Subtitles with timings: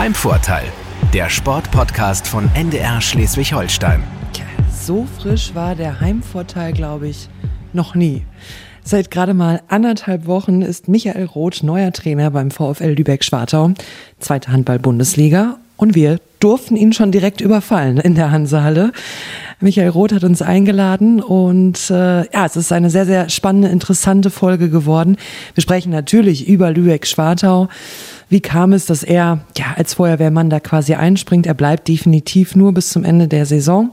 [0.00, 0.64] Heimvorteil,
[1.12, 4.02] der Sportpodcast von NDR Schleswig-Holstein.
[4.72, 7.28] So frisch war der Heimvorteil, glaube ich,
[7.74, 8.22] noch nie.
[8.82, 13.72] Seit gerade mal anderthalb Wochen ist Michael Roth neuer Trainer beim VfL Lübeck-Schwartau,
[14.18, 15.58] zweite Handball-Bundesliga.
[15.76, 18.92] Und wir durften ihn schon direkt überfallen in der Hansehalle.
[19.60, 24.30] Michael Roth hat uns eingeladen und äh, ja, es ist eine sehr, sehr spannende, interessante
[24.30, 25.18] Folge geworden.
[25.52, 27.68] Wir sprechen natürlich über Lübeck-Schwartau.
[28.30, 31.46] Wie kam es, dass er ja als Feuerwehrmann da quasi einspringt?
[31.46, 33.92] Er bleibt definitiv nur bis zum Ende der Saison,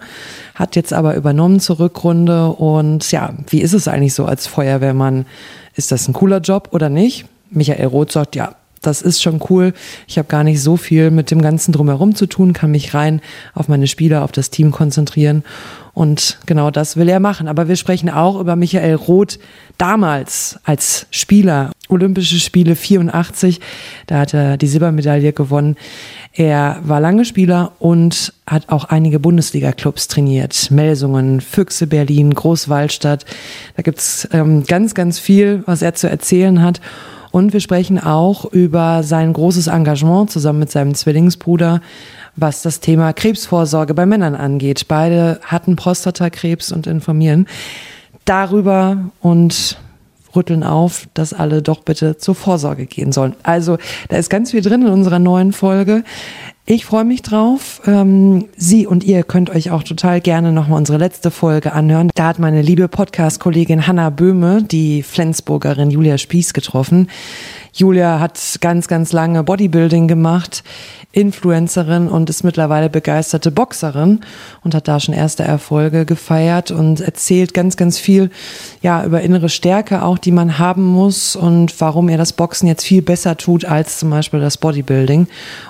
[0.54, 5.26] hat jetzt aber übernommen zur Rückrunde und ja, wie ist es eigentlich so als Feuerwehrmann?
[5.76, 7.26] Ist das ein cooler Job oder nicht?
[7.50, 9.73] Michael Roth sagt, ja, das ist schon cool.
[10.08, 13.22] Ich habe gar nicht so viel mit dem Ganzen drumherum zu tun, kann mich rein
[13.56, 15.44] auf meine Spieler, auf das Team konzentrieren.
[15.98, 17.48] Und genau das will er machen.
[17.48, 19.40] Aber wir sprechen auch über Michael Roth
[19.80, 21.72] damals als Spieler.
[21.90, 23.60] Olympische Spiele 84,
[24.06, 25.76] da hat er die Silbermedaille gewonnen.
[26.34, 30.70] Er war lange Spieler und hat auch einige Bundesliga-Clubs trainiert.
[30.70, 33.25] Melsungen, Füchse Berlin, Großwaldstadt.
[33.75, 36.80] Da gibt's ähm, ganz, ganz viel, was er zu erzählen hat.
[37.31, 41.81] Und wir sprechen auch über sein großes Engagement zusammen mit seinem Zwillingsbruder,
[42.38, 44.88] was das Thema Krebsvorsorge bei Männern angeht.
[44.88, 47.48] Beide hatten Prostatakrebs und informieren
[48.26, 49.78] darüber und
[50.36, 53.36] rütteln auf, dass alle doch bitte zur Vorsorge gehen sollen.
[53.44, 53.78] Also
[54.10, 56.04] da ist ganz viel drin in unserer neuen Folge.
[56.66, 57.82] Ich freue mich drauf.
[57.88, 62.12] Ähm, Sie und ihr könnt euch auch total gerne nochmal unsere letzte Folge anhören.
[62.14, 67.10] Da hat meine liebe Podcast-Kollegin Hanna Böhme die Flensburgerin Julia Spieß getroffen.
[67.78, 70.64] Julia hat ganz, ganz lange Bodybuilding gemacht,
[71.11, 74.22] Influencerin und ist mittlerweile begeisterte Boxerin
[74.64, 78.31] und hat da schon erste Erfolge gefeiert und erzählt ganz, ganz viel,
[78.81, 82.84] ja, über innere Stärke auch, die man haben muss und warum ihr das Boxen jetzt
[82.84, 85.28] viel besser tut als zum Beispiel das Bodybuilding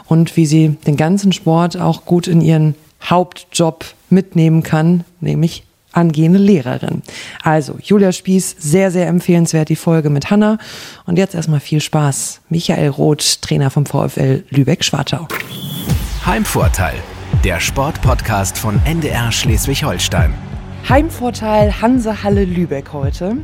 [0.08, 5.67] und wie sie den ganzen Sport auch gut in ihren Hauptjob mitnehmen kann, nämlich
[5.98, 7.02] angehende Lehrerin.
[7.44, 10.60] Also, Julia Spieß, sehr, sehr empfehlenswert die Folge mit Hanna.
[11.06, 12.42] Und jetzt erstmal viel Spaß.
[12.50, 15.28] Michael Roth, Trainer vom VfL Lübeck-Schwartau.
[16.26, 16.96] Heimvorteil,
[17.44, 20.34] der Sportpodcast von NDR Schleswig-Holstein.
[20.88, 23.38] Heimvorteil Hansehalle Lübeck heute.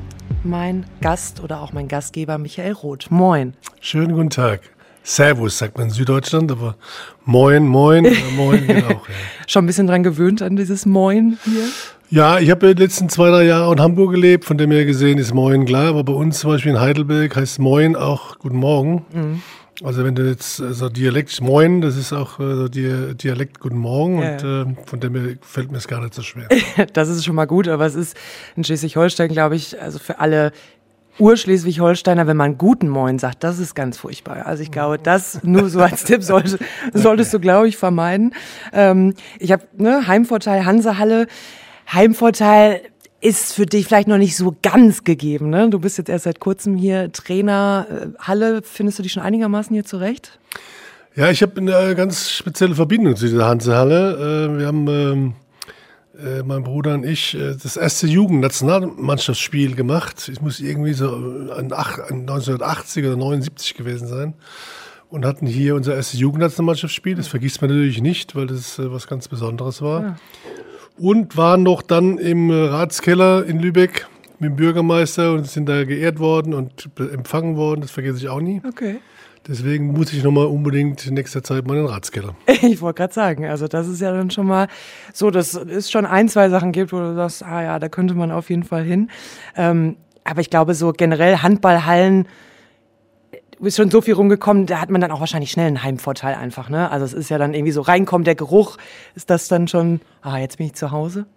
[0.43, 3.09] Mein Gast oder auch mein Gastgeber Michael Roth.
[3.09, 3.53] Moin.
[3.81, 4.61] Schönen guten Tag.
[5.03, 6.77] Servus, sagt man in Süddeutschland, aber
[7.25, 8.07] Moin, Moin,
[8.37, 9.07] Moin geht auch.
[9.07, 9.15] Ja.
[9.47, 11.67] Schon ein bisschen dran gewöhnt an dieses Moin hier?
[12.13, 15.17] Ja, ich habe die letzten zwei, drei Jahre in Hamburg gelebt, von dem her gesehen
[15.17, 19.03] ist Moin klar, aber bei uns zum Beispiel in Heidelberg heißt Moin auch Guten Morgen.
[19.11, 19.41] Mhm.
[19.83, 24.21] Also wenn du jetzt so also Dialekt Moin, das ist auch so Dialekt Guten Morgen
[24.21, 24.33] ja.
[24.33, 26.47] und äh, von dem her fällt mir es gar nicht so schwer.
[26.93, 28.15] das ist schon mal gut, aber es ist
[28.55, 30.51] in Schleswig-Holstein, glaube ich, also für alle
[31.17, 34.45] Urschleswig-Holsteiner, wenn man guten Moin sagt, das ist ganz furchtbar.
[34.45, 36.59] Also ich glaube, das nur so als Tipp sollte,
[36.93, 38.35] solltest du, glaube ich, vermeiden.
[38.71, 41.25] Ähm, ich habe ne, Heimvorteil Hansehalle.
[41.93, 42.81] Heimvorteil
[43.23, 45.49] ist für dich vielleicht noch nicht so ganz gegeben.
[45.49, 45.69] Ne?
[45.69, 47.87] Du bist jetzt erst seit kurzem hier Trainer.
[47.89, 50.39] Äh, Halle, findest du dich schon einigermaßen hier zurecht?
[51.15, 54.49] Ja, ich habe eine ganz spezielle Verbindung zu dieser Hansehalle.
[54.49, 55.33] Äh, wir haben, ähm,
[56.17, 60.29] äh, mein Bruder und ich, das erste Jugendnationalmannschaftsspiel gemacht.
[60.31, 64.33] Ich muss irgendwie so an 1980 oder 79 gewesen sein.
[65.09, 67.15] Und hatten hier unser erstes Jugendnationalmannschaftsspiel.
[67.15, 70.01] Das vergisst man natürlich nicht, weil das was ganz Besonderes war.
[70.01, 70.15] Ja
[70.97, 74.07] und waren noch dann im äh, Ratskeller in Lübeck
[74.39, 77.81] mit dem Bürgermeister und sind da geehrt worden und empfangen worden.
[77.81, 78.61] Das vergesse ich auch nie.
[78.67, 78.97] Okay.
[79.47, 82.35] Deswegen muss ich nochmal unbedingt in nächster Zeit mal in den Ratskeller.
[82.61, 84.67] Ich wollte gerade sagen, also das ist ja dann schon mal
[85.13, 88.13] so, dass es schon ein, zwei Sachen gibt, wo du sagst, ah ja, da könnte
[88.13, 89.09] man auf jeden Fall hin.
[89.57, 92.27] Ähm, aber ich glaube, so generell Handballhallen,
[93.63, 96.35] du bist schon so viel rumgekommen, da hat man dann auch wahrscheinlich schnell einen Heimvorteil
[96.35, 96.91] einfach, ne?
[96.91, 98.75] Also es ist ja dann irgendwie so reinkommen, der Geruch,
[99.15, 101.27] ist das dann schon, ah, jetzt bin ich zu Hause?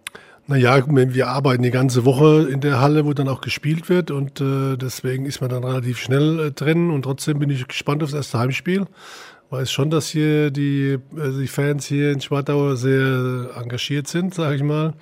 [0.49, 4.41] Naja, wir arbeiten die ganze Woche in der Halle, wo dann auch gespielt wird und
[4.41, 8.13] äh, deswegen ist man dann relativ schnell äh, drin und trotzdem bin ich gespannt aufs
[8.13, 8.87] erste Heimspiel.
[9.51, 14.57] Weiß schon, dass hier die, also die Fans hier in Schwartau sehr engagiert sind, sage
[14.57, 14.95] ich mal.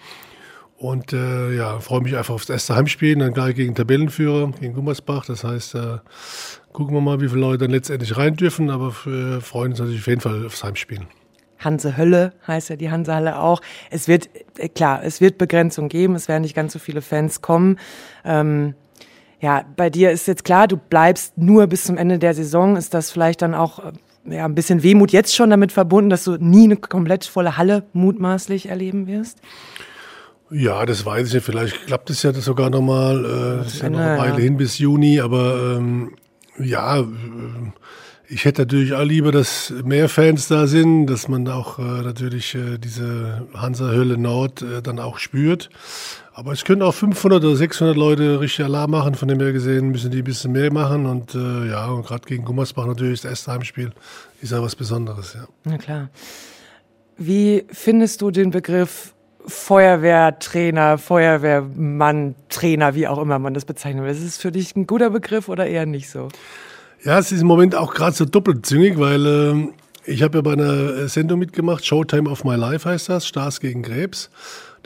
[0.76, 5.25] Und äh, ja, freue mich einfach aufs erste Heimspiel, dann gleich gegen Tabellenführer, gegen Gummersbach.
[5.25, 5.99] Das heißt, äh,
[6.73, 10.00] gucken wir mal, wie viele Leute dann letztendlich rein dürfen, aber wir freuen uns natürlich
[10.00, 11.00] auf jeden Fall aufs Heimspiel.
[11.59, 13.61] Hanse Hölle heißt ja die Hansehalle auch.
[13.91, 14.29] Es wird,
[14.59, 17.79] äh, klar, es wird Begrenzung geben, es werden nicht ganz so viele Fans kommen.
[18.25, 18.75] Ähm,
[19.41, 22.77] ja, bei dir ist jetzt klar, du bleibst nur bis zum Ende der Saison.
[22.77, 26.25] Ist das vielleicht dann auch äh, ja, ein bisschen Wehmut jetzt schon damit verbunden, dass
[26.25, 29.38] du nie eine komplett volle Halle mutmaßlich erleben wirst?
[30.50, 31.44] Ja, das weiß ich nicht.
[31.44, 33.25] Vielleicht klappt es ja sogar nochmal.
[33.25, 34.38] Äh, es ist ja noch eine Weile ja.
[34.38, 36.12] hin bis Juni, aber ähm,
[36.58, 37.05] ja, äh,
[38.29, 42.55] Ich hätte natürlich auch lieber, dass mehr Fans da sind, dass man auch äh, natürlich
[42.55, 45.70] äh, diese Hansa-Hölle Nord äh, dann auch spürt.
[46.32, 49.14] Aber es können auch 500 oder 600 Leute richtig Alarm machen.
[49.14, 51.06] Von dem her gesehen müssen die ein bisschen mehr machen.
[51.06, 53.93] Und äh, ja, und gerade gegen Gummersbach natürlich das erste Heimspiel
[54.41, 55.35] ist ja was Besonderes.
[55.35, 55.46] Ja.
[55.64, 56.11] Na klar.
[57.17, 59.13] Wie findest du den Begriff
[59.46, 64.11] Feuerwehrtrainer, Feuerwehrmann, Trainer, wie auch immer man das bezeichnen will?
[64.11, 66.29] Ist es für dich ein guter Begriff oder eher nicht so?
[67.05, 69.69] Ja, es ist im Moment auch gerade so doppelzüngig, weil äh,
[70.06, 73.82] ich habe ja bei einer Sendung mitgemacht, Showtime of My Life heißt das, Stars gegen
[73.82, 74.31] Krebs.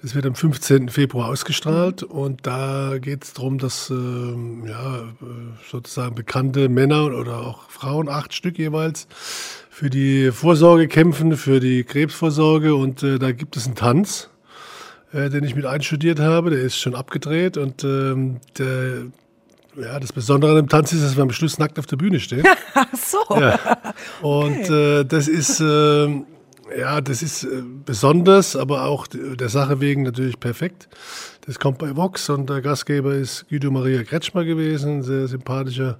[0.01, 0.91] Das wird am 15.
[0.91, 5.09] Februar ausgestrahlt und da geht es darum, dass äh, ja,
[5.69, 9.09] sozusagen bekannte Männer oder auch Frauen, acht Stück jeweils,
[9.71, 14.31] für die Vorsorge kämpfen, für die Krebsvorsorge und äh, da gibt es einen Tanz,
[15.13, 19.07] äh, den ich mit einstudiert habe, der ist schon abgedreht und ähm, der
[19.77, 22.19] ja, das Besondere an dem Tanz ist, dass wir am Schluss nackt auf der Bühne
[22.21, 22.45] stehen.
[22.75, 23.19] Ach so.
[23.39, 23.59] Ja.
[24.23, 25.01] Und okay.
[25.01, 26.09] äh, das ist, äh,
[26.77, 30.89] ja, das ist äh, besonders, aber auch der Sache wegen natürlich perfekt.
[31.47, 35.99] Das kommt bei Vox und der Gastgeber ist Guido Maria Kretschmer gewesen, sehr sympathischer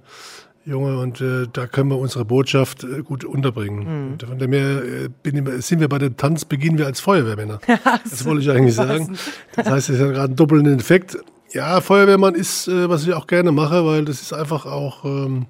[0.69, 4.11] Junge und äh, da können wir unsere Botschaft äh, gut unterbringen.
[4.11, 4.27] Mhm.
[4.27, 7.59] von dem her äh, bin, sind wir bei dem Tanz, beginnen wir als Feuerwehrmänner.
[8.03, 9.17] das wollte ich eigentlich sagen.
[9.55, 11.17] Das heißt, es ist ja gerade ein doppelten Effekt.
[11.51, 15.47] Ja, Feuerwehrmann ist, äh, was ich auch gerne mache, weil das ist einfach auch ähm,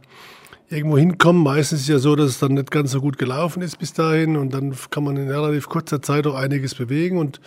[0.69, 1.44] irgendwo hinkommen.
[1.44, 3.94] Meistens ist es ja so, dass es dann nicht ganz so gut gelaufen ist bis
[3.94, 7.18] dahin und dann kann man in relativ kurzer Zeit auch einiges bewegen.
[7.18, 7.42] Und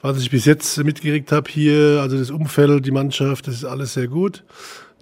[0.00, 3.94] was ich bis jetzt mitgekriegt habe hier, also das Umfeld, die Mannschaft, das ist alles
[3.94, 4.44] sehr gut.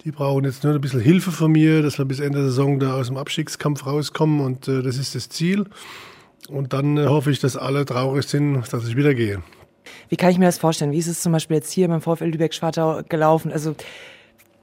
[0.03, 2.79] Die brauchen jetzt nur ein bisschen Hilfe von mir, dass wir bis Ende der Saison
[2.79, 5.65] da aus dem Abstiegskampf rauskommen und äh, das ist das Ziel.
[6.47, 9.41] Und dann äh, hoffe ich, dass alle traurig sind, dass ich wieder gehe.
[10.09, 10.91] Wie kann ich mir das vorstellen?
[10.91, 13.51] Wie ist es zum Beispiel jetzt hier beim VfL Lübeck-Schwartau gelaufen?
[13.51, 13.75] Also,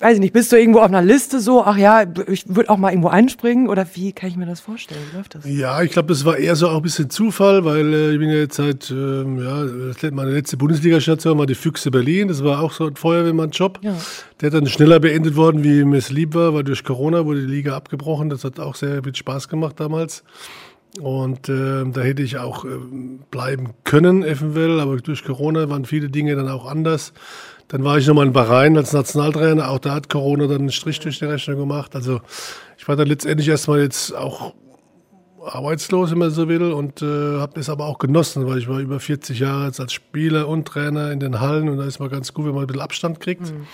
[0.04, 2.76] weiß ich nicht, bist du irgendwo auf einer Liste so, ach ja, ich würde auch
[2.76, 3.70] mal irgendwo einspringen?
[3.70, 5.00] Oder wie kann ich mir das vorstellen?
[5.10, 5.46] Wie läuft das?
[5.46, 8.28] Ja, ich glaube, das war eher so auch ein bisschen Zufall, weil äh, ich bin
[8.28, 12.28] ja jetzt seit, ähm, ja, meine letzte Bundesliga-Station war die Füchse Berlin.
[12.28, 13.78] Das war auch so ein Feuerwehrmann-Job.
[13.80, 13.96] Ja.
[14.40, 17.40] Der hat dann schneller beendet worden, wie mir es lieb war, weil durch Corona wurde
[17.40, 18.28] die Liga abgebrochen.
[18.28, 20.22] Das hat auch sehr viel Spaß gemacht damals.
[21.00, 22.68] Und äh, da hätte ich auch äh,
[23.30, 27.12] bleiben können, eventuell, aber durch Corona waren viele Dinge dann auch anders.
[27.68, 31.00] Dann war ich nochmal in Bahrain als Nationaltrainer, auch da hat Corona dann einen Strich
[31.00, 31.94] durch die Rechnung gemacht.
[31.94, 32.20] Also
[32.76, 34.54] ich war dann letztendlich erstmal jetzt auch
[35.44, 38.78] arbeitslos, wenn man so will, und äh, habe das aber auch genossen, weil ich war
[38.78, 42.08] über 40 Jahre jetzt als Spieler und Trainer in den Hallen und da ist mal
[42.08, 43.52] ganz gut, wenn man ein bisschen Abstand kriegt.
[43.52, 43.66] Mhm.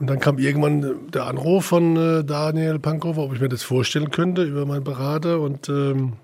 [0.00, 4.10] Und dann kam irgendwann der Anruf von äh, Daniel Pankow, ob ich mir das vorstellen
[4.10, 6.14] könnte über meinen Berater und ähm,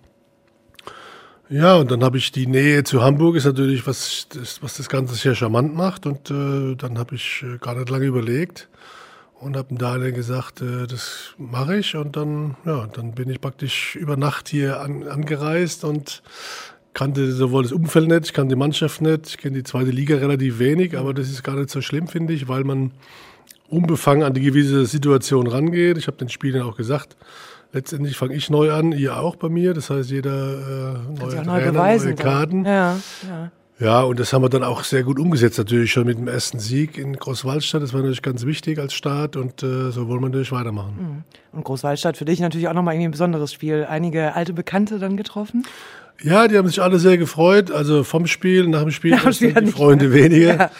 [1.55, 4.89] ja, und dann habe ich die Nähe zu Hamburg, ist natürlich, was das, was das
[4.89, 6.05] Ganze sehr charmant macht.
[6.05, 8.69] Und äh, dann habe ich äh, gar nicht lange überlegt
[9.39, 11.95] und habe Daniel gesagt, äh, das mache ich.
[11.95, 16.25] Und dann, ja, dann bin ich praktisch über Nacht hier an, angereist und
[16.93, 20.17] kannte sowohl das Umfeld nicht, ich kannte die Mannschaft nicht, ich kenne die zweite Liga
[20.17, 22.91] relativ wenig, aber das ist gar nicht so schlimm, finde ich, weil man
[23.69, 25.99] unbefangen an die gewisse Situation rangeht.
[25.99, 27.17] Ich habe den Spielern auch gesagt,
[27.75, 29.75] letztendlich fange ich neu an, ihr auch bei mir.
[29.75, 32.65] Das heißt, jeder äh, neue Trainer, neu beweisen, neue Karten.
[32.65, 32.97] Ja,
[33.29, 33.51] ja.
[33.79, 36.61] ja, und das haben wir dann auch sehr gut umgesetzt, natürlich schon mit dem ersten
[36.61, 37.83] Sieg in Großwaldstadt.
[37.83, 40.95] Das war natürlich ganz wichtig als Start und äh, so wollen wir natürlich weitermachen.
[40.99, 41.59] Mhm.
[41.59, 43.87] Und Großwaldstadt für dich natürlich auch nochmal irgendwie ein besonderes Spiel.
[43.89, 45.67] Einige alte Bekannte dann getroffen?
[46.23, 47.71] Ja, die haben sich alle sehr gefreut.
[47.71, 50.57] Also vom Spiel, nach dem Spiel, Spiel die Freunde weniger.
[50.57, 50.71] Ja.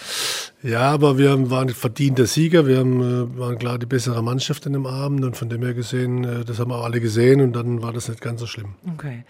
[0.65, 2.67] Ja, aber wir waren verdienter Sieger.
[2.67, 5.75] Wir haben, äh, waren klar die bessere Mannschaft in dem Abend und von dem her
[5.75, 8.75] gesehen, äh, das haben auch alle gesehen und dann war das nicht ganz so schlimm.
[8.95, 9.25] Okay.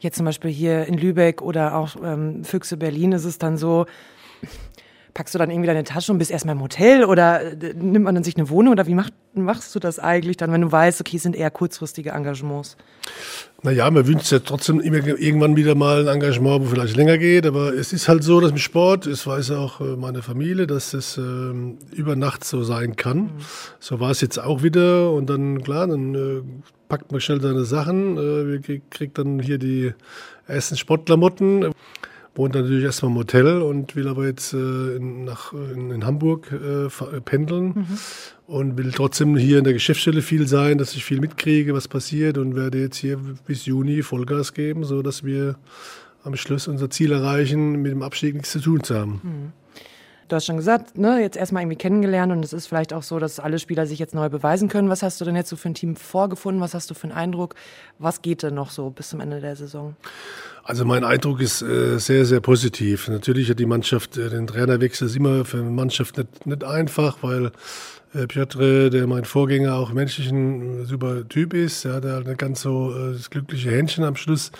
[0.00, 3.86] Jetzt zum Beispiel hier in Lübeck oder auch ähm, Füchse Berlin ist es dann so,
[5.14, 8.14] packst du dann irgendwie deine Tasche und bist erstmal im Hotel oder äh, nimmt man
[8.14, 11.00] dann sich eine Wohnung oder wie macht, machst du das eigentlich dann, wenn du weißt,
[11.00, 12.76] okay, es sind eher kurzfristige Engagements?
[13.62, 17.46] Naja, man wünscht ja trotzdem immer irgendwann wieder mal ein Engagement, wo vielleicht länger geht,
[17.46, 20.94] aber es ist halt so, dass im Sport, es weiß auch äh, meine Familie, dass
[20.94, 23.18] es ähm, über Nacht so sein kann.
[23.18, 23.30] Mhm.
[23.78, 26.42] So war es jetzt auch wieder und dann, klar, dann äh,
[26.88, 29.92] packt man schnell seine Sachen, äh, kriegt dann hier die
[30.46, 31.70] ersten Sportklamotten
[32.34, 36.52] wohnt natürlich erstmal im Hotel und will aber jetzt äh, in, nach, in, in Hamburg
[36.52, 37.98] äh, äh, pendeln mhm.
[38.46, 42.38] und will trotzdem hier in der Geschäftsstelle viel sein, dass ich viel mitkriege, was passiert
[42.38, 45.56] und werde jetzt hier bis Juni Vollgas geben, so dass wir
[46.22, 49.20] am Schluss unser Ziel erreichen, mit dem Abstieg nichts zu tun zu haben.
[49.22, 49.59] Mhm.
[50.30, 53.18] Du hast schon gesagt, ne, jetzt erstmal irgendwie kennengelernt und es ist vielleicht auch so,
[53.18, 54.88] dass alle Spieler sich jetzt neu beweisen können.
[54.88, 56.62] Was hast du denn jetzt so für ein Team vorgefunden?
[56.62, 57.56] Was hast du für einen Eindruck?
[57.98, 59.96] Was geht denn noch so bis zum Ende der Saison?
[60.62, 63.08] Also mein Eindruck ist äh, sehr, sehr positiv.
[63.08, 67.18] Natürlich hat die Mannschaft, äh, den Trainerwechsel ist immer für eine Mannschaft nicht, nicht einfach,
[67.22, 67.50] weil
[68.12, 72.92] Piotr, der mein Vorgänger auch menschlich ein super Typ ist, der hat eine ganz so
[72.92, 74.50] äh, das glückliche Händchen am Schluss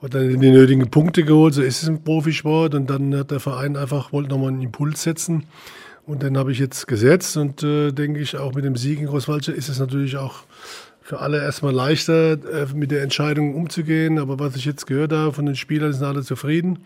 [0.00, 1.54] und dann die nötigen Punkte geholt.
[1.54, 5.02] So ist es im Profisport und dann hat der Verein einfach wollte nochmal einen Impuls
[5.02, 5.44] setzen
[6.06, 9.06] und den habe ich jetzt gesetzt und äh, denke ich auch mit dem Sieg in
[9.06, 10.44] Großwaldstadt ist es natürlich auch
[11.10, 14.20] für alle erstmal leichter, äh, mit der Entscheidung umzugehen.
[14.20, 16.84] Aber was ich jetzt gehört habe von den Spielern, sind alle zufrieden.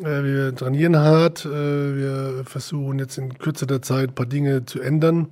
[0.00, 1.44] Äh, wir trainieren hart.
[1.44, 1.48] Äh,
[1.96, 5.28] wir versuchen jetzt in kürzer Zeit ein paar Dinge zu ändern.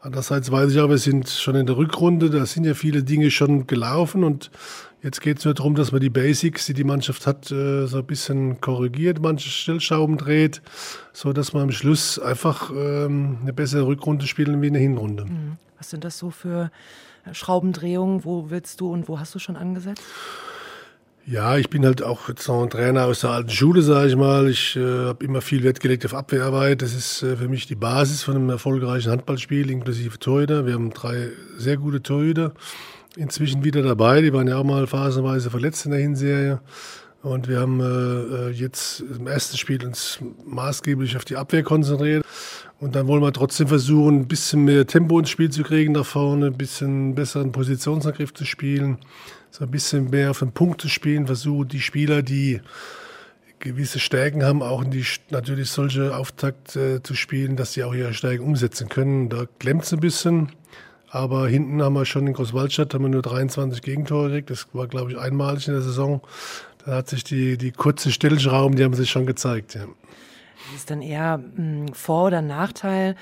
[0.00, 2.30] Andererseits weiß ich auch, wir sind schon in der Rückrunde.
[2.30, 4.50] Da sind ja viele Dinge schon gelaufen und
[5.00, 8.04] jetzt geht es nur darum, dass man die Basics, die die Mannschaft hat, so ein
[8.04, 10.60] bisschen korrigiert, manche Stellschrauben dreht,
[11.12, 15.26] so dass man am Schluss einfach ähm, eine bessere Rückrunde spielen wie eine Hinrunde.
[15.26, 15.56] Mhm.
[15.78, 16.72] Was sind das so für
[17.30, 18.24] Schraubendrehungen?
[18.24, 20.02] Wo willst du und wo hast du schon angesetzt?
[21.24, 24.16] Ja, ich bin halt auch jetzt noch ein Trainer aus der alten Schule, sage ich
[24.16, 24.48] mal.
[24.48, 26.82] Ich äh, habe immer viel Wert gelegt auf Abwehrarbeit.
[26.82, 30.66] Das ist äh, für mich die Basis von einem erfolgreichen Handballspiel, inklusive Torhüter.
[30.66, 32.54] Wir haben drei sehr gute Torhüter
[33.16, 34.20] inzwischen wieder dabei.
[34.20, 36.60] Die waren ja auch mal phasenweise verletzt in der Hinserie.
[37.22, 42.24] Und wir haben äh, äh jetzt im ersten Spiel uns maßgeblich auf die Abwehr konzentriert.
[42.80, 46.04] Und dann wollen wir trotzdem versuchen, ein bisschen mehr Tempo ins Spiel zu kriegen nach
[46.04, 48.98] vorne, ein bisschen besseren Positionsangriff zu spielen,
[49.52, 52.60] so ein bisschen mehr auf den Punkt zu spielen, versuchen die Spieler, die
[53.58, 57.94] gewisse Stärken haben, auch in die, natürlich solche Auftakt äh, zu spielen, dass sie auch
[57.94, 59.28] ihre Stärken umsetzen können.
[59.28, 60.52] Da klemmt es ein bisschen.
[61.10, 64.50] Aber hinten haben wir schon in Großwaldstadt haben wir nur 23 Gegentore gekriegt.
[64.50, 66.22] Das war, glaube ich, einmalig in der Saison.
[66.86, 69.74] Da hat sich die, die kurzen Stellschrauben, die haben sich schon gezeigt.
[69.74, 69.82] Ja.
[69.82, 73.16] Das ist dann eher mh, hm, Vor- oder Nachteil.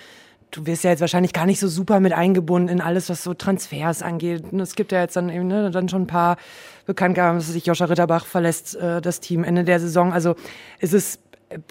[0.51, 3.35] Du wirst ja jetzt wahrscheinlich gar nicht so super mit eingebunden in alles, was so
[3.35, 4.53] Transfers angeht.
[4.53, 6.37] Es gibt ja jetzt dann eben ne, dann schon ein paar
[6.87, 10.13] Bekanntgaben, dass sich Joscha Ritterbach verlässt äh, das Team Ende der Saison.
[10.13, 10.35] Also
[10.81, 11.21] ist es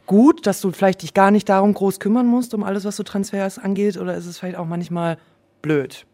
[0.05, 3.03] gut, dass du vielleicht dich gar nicht darum groß kümmern musst, um alles, was so
[3.03, 3.97] Transfers angeht?
[3.97, 5.17] Oder ist es vielleicht auch manchmal
[5.61, 6.05] blöd?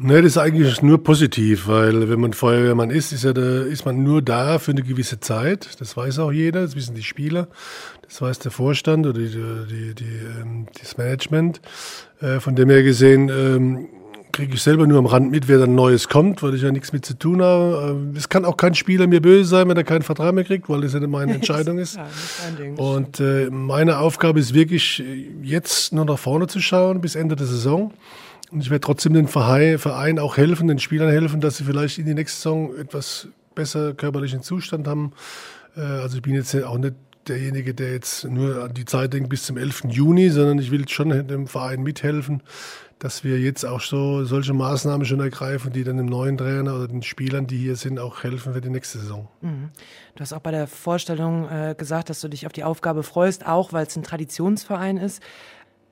[0.00, 3.84] Ne, das ist eigentlich nur positiv, weil wenn man Feuerwehrmann ist, ist, ja da, ist
[3.84, 5.70] man nur da für eine gewisse Zeit.
[5.80, 7.48] Das weiß auch jeder, das wissen die Spieler,
[8.02, 10.04] das weiß der Vorstand oder die, die, die,
[10.40, 11.60] ähm, das Management.
[12.20, 13.88] Äh, von dem her gesehen ähm,
[14.30, 16.92] kriege ich selber nur am Rand mit, wer dann Neues kommt, weil ich ja nichts
[16.92, 17.90] mit zu tun habe.
[17.90, 20.68] Ähm, es kann auch kein Spieler mir böse sein, wenn er keinen Vertrag mehr kriegt,
[20.68, 21.98] weil das ja meine Entscheidung ist.
[22.76, 25.02] Und äh, meine Aufgabe ist wirklich,
[25.42, 27.92] jetzt nur nach vorne zu schauen bis Ende der Saison.
[28.50, 32.06] Und ich werde trotzdem den Verein auch helfen, den Spielern helfen, dass sie vielleicht in
[32.06, 35.12] die nächste Saison etwas besser körperlichen Zustand haben.
[35.76, 36.94] Äh, also ich bin jetzt auch nicht
[37.28, 39.84] derjenige, der jetzt nur an die Zeit denkt bis zum 11.
[39.90, 42.42] Juni, sondern ich will schon dem Verein mithelfen,
[42.98, 46.88] dass wir jetzt auch so solche Maßnahmen schon ergreifen, die dann dem neuen Trainer oder
[46.88, 49.28] den Spielern, die hier sind, auch helfen für die nächste Saison.
[49.40, 49.68] Mhm.
[50.14, 53.46] Du hast auch bei der Vorstellung äh, gesagt, dass du dich auf die Aufgabe freust,
[53.46, 55.22] auch weil es ein Traditionsverein ist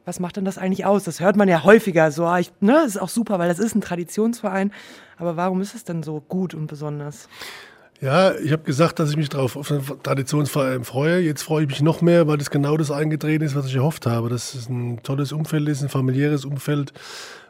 [0.06, 1.04] was macht denn das eigentlich aus?
[1.04, 2.24] Das hört man ja häufiger so.
[2.24, 4.72] Ah, ich, ne, das ist auch super, weil das ist ein Traditionsverein.
[5.18, 7.28] Aber warum ist es denn so gut und besonders?
[8.00, 11.18] Ja, ich habe gesagt, dass ich mich darauf auf den Traditionsverein freue.
[11.18, 14.06] Jetzt freue ich mich noch mehr, weil das genau das eingetreten ist, was ich erhofft
[14.06, 14.28] habe.
[14.28, 16.92] Dass es ein tolles Umfeld ist, ein familiäres Umfeld.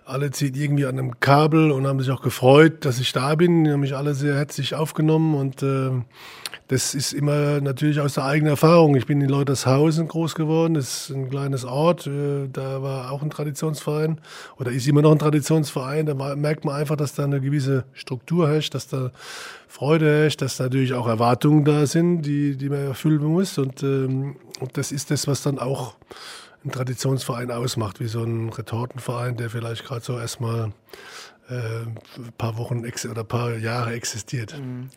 [0.06, 3.64] Alle ziehen irgendwie an einem Kabel und haben sich auch gefreut, dass ich da bin.
[3.64, 5.90] Die haben mich alle sehr herzlich aufgenommen und äh,
[6.68, 8.96] das ist immer natürlich aus der eigenen Erfahrung.
[8.96, 13.22] Ich bin in Leutershausen groß geworden, das ist ein kleines Ort, äh, da war auch
[13.22, 14.20] ein Traditionsverein
[14.58, 16.06] oder ist immer noch ein Traditionsverein.
[16.06, 19.12] Da merkt man einfach, dass da eine gewisse Struktur herrscht, dass da
[19.68, 23.58] Freude herrscht, dass natürlich auch Erwartungen da sind, die, die man erfüllen muss.
[23.58, 25.94] Und, ähm, und das ist das, was dann auch
[26.64, 30.72] ein Traditionsverein ausmacht, wie so ein Retortenverein, der vielleicht gerade so erstmal
[31.48, 34.58] ein paar Wochen oder ein paar Jahre existiert.
[34.58, 34.88] Mhm.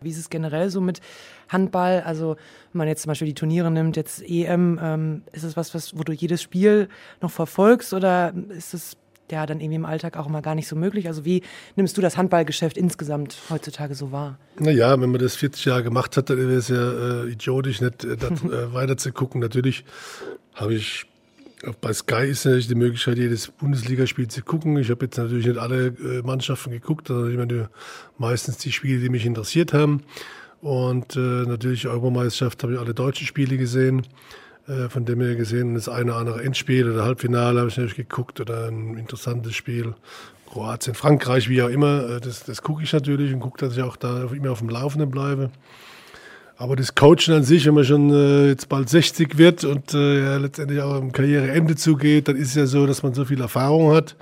[0.00, 1.00] Wie ist es generell so mit
[1.48, 2.02] Handball?
[2.04, 2.36] Also,
[2.72, 5.96] wenn man jetzt zum Beispiel die Turniere nimmt, jetzt EM, ähm, ist es was, was,
[5.98, 6.88] wo du jedes Spiel
[7.20, 8.96] noch verfolgst oder ist es
[9.30, 11.06] ja dann irgendwie im Alltag auch immer gar nicht so möglich?
[11.08, 11.42] Also, wie
[11.76, 14.38] nimmst du das Handballgeschäft insgesamt heutzutage so wahr?
[14.58, 18.04] Naja, wenn man das 40 Jahre gemacht hat, dann wäre es ja äh, idiotisch, nicht
[18.04, 19.40] äh, äh, weiter zu gucken.
[19.40, 19.84] Natürlich
[20.54, 21.06] habe ich
[21.80, 24.76] bei Sky ist natürlich die Möglichkeit, jedes Bundesligaspiel zu gucken.
[24.76, 27.68] Ich habe jetzt natürlich nicht alle äh, Mannschaften geguckt, sondern ich meine,
[28.18, 30.02] meistens die Spiele, die mich interessiert haben.
[30.60, 34.06] Und äh, natürlich Europameisterschaft habe ich alle deutschen Spiele gesehen,
[34.66, 35.74] äh, von dem her gesehen.
[35.74, 39.94] Das eine oder andere Endspiel oder Halbfinale habe ich natürlich geguckt oder ein interessantes Spiel.
[40.50, 42.08] Kroatien, Frankreich, wie auch immer.
[42.08, 44.68] Äh, das, das gucke ich natürlich und gucke, dass ich auch da immer auf dem
[44.68, 45.50] Laufenden bleibe.
[46.56, 50.22] Aber das Coachen an sich, wenn man schon äh, jetzt bald 60 wird und äh,
[50.22, 53.40] ja, letztendlich auch am Karriereende zugeht, dann ist es ja so, dass man so viel
[53.40, 54.14] Erfahrung hat.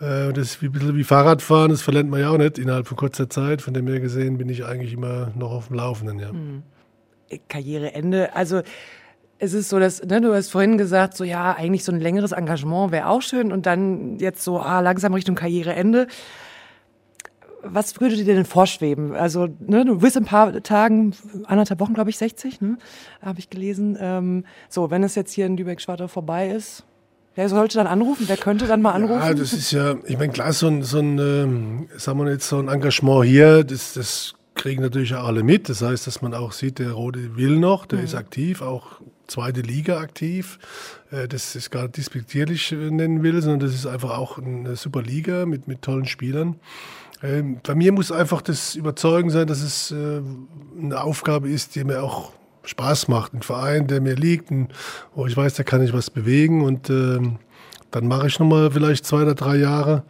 [0.00, 2.88] Äh, das ist wie, ein bisschen wie Fahrradfahren, das verlernt man ja auch nicht innerhalb
[2.88, 3.62] von kurzer Zeit.
[3.62, 6.18] Von dem her gesehen bin ich eigentlich immer noch auf dem Laufenden.
[6.18, 6.32] Ja.
[6.32, 6.62] Mhm.
[7.48, 8.62] Karriereende, also
[9.38, 12.32] es ist so, dass, ne, du hast vorhin gesagt, so ja, eigentlich so ein längeres
[12.32, 16.08] Engagement wäre auch schön und dann jetzt so, ah, langsam Richtung Karriereende.
[17.62, 19.14] Was würde dir denn vorschweben?
[19.14, 21.14] Also, ne, du bist in ein paar Tagen,
[21.44, 22.78] anderthalb Wochen, glaube ich, 60, ne,
[23.22, 23.96] habe ich gelesen.
[24.00, 26.84] Ähm, so, wenn es jetzt hier in Lübeck-Schwartau vorbei ist,
[27.36, 28.24] Wer sollte dann anrufen?
[28.26, 29.22] Wer könnte dann mal anrufen?
[29.22, 32.48] Ja, das ist ja, ich meine, klar, so ein, so ein ähm, sagen wir jetzt,
[32.48, 35.68] so ein Engagement hier, das, das kriegen natürlich auch alle mit.
[35.68, 38.04] Das heißt, dass man auch sieht, der Rode will noch, der mhm.
[38.04, 40.58] ist aktiv, auch zweite Liga aktiv.
[41.10, 44.76] Äh, das ist gar nicht despektierlich äh, nennen will, sondern das ist einfach auch eine
[44.76, 46.56] super Liga mit, mit tollen Spielern.
[47.22, 50.20] Ähm, bei mir muss einfach das Überzeugen sein, dass es äh,
[50.80, 52.32] eine Aufgabe ist, die mir auch
[52.64, 53.34] Spaß macht.
[53.34, 54.50] Ein Verein, der mir liegt,
[55.14, 57.38] wo ich weiß, da kann ich was bewegen und ähm,
[57.90, 60.04] dann mache ich nochmal vielleicht zwei oder drei Jahre.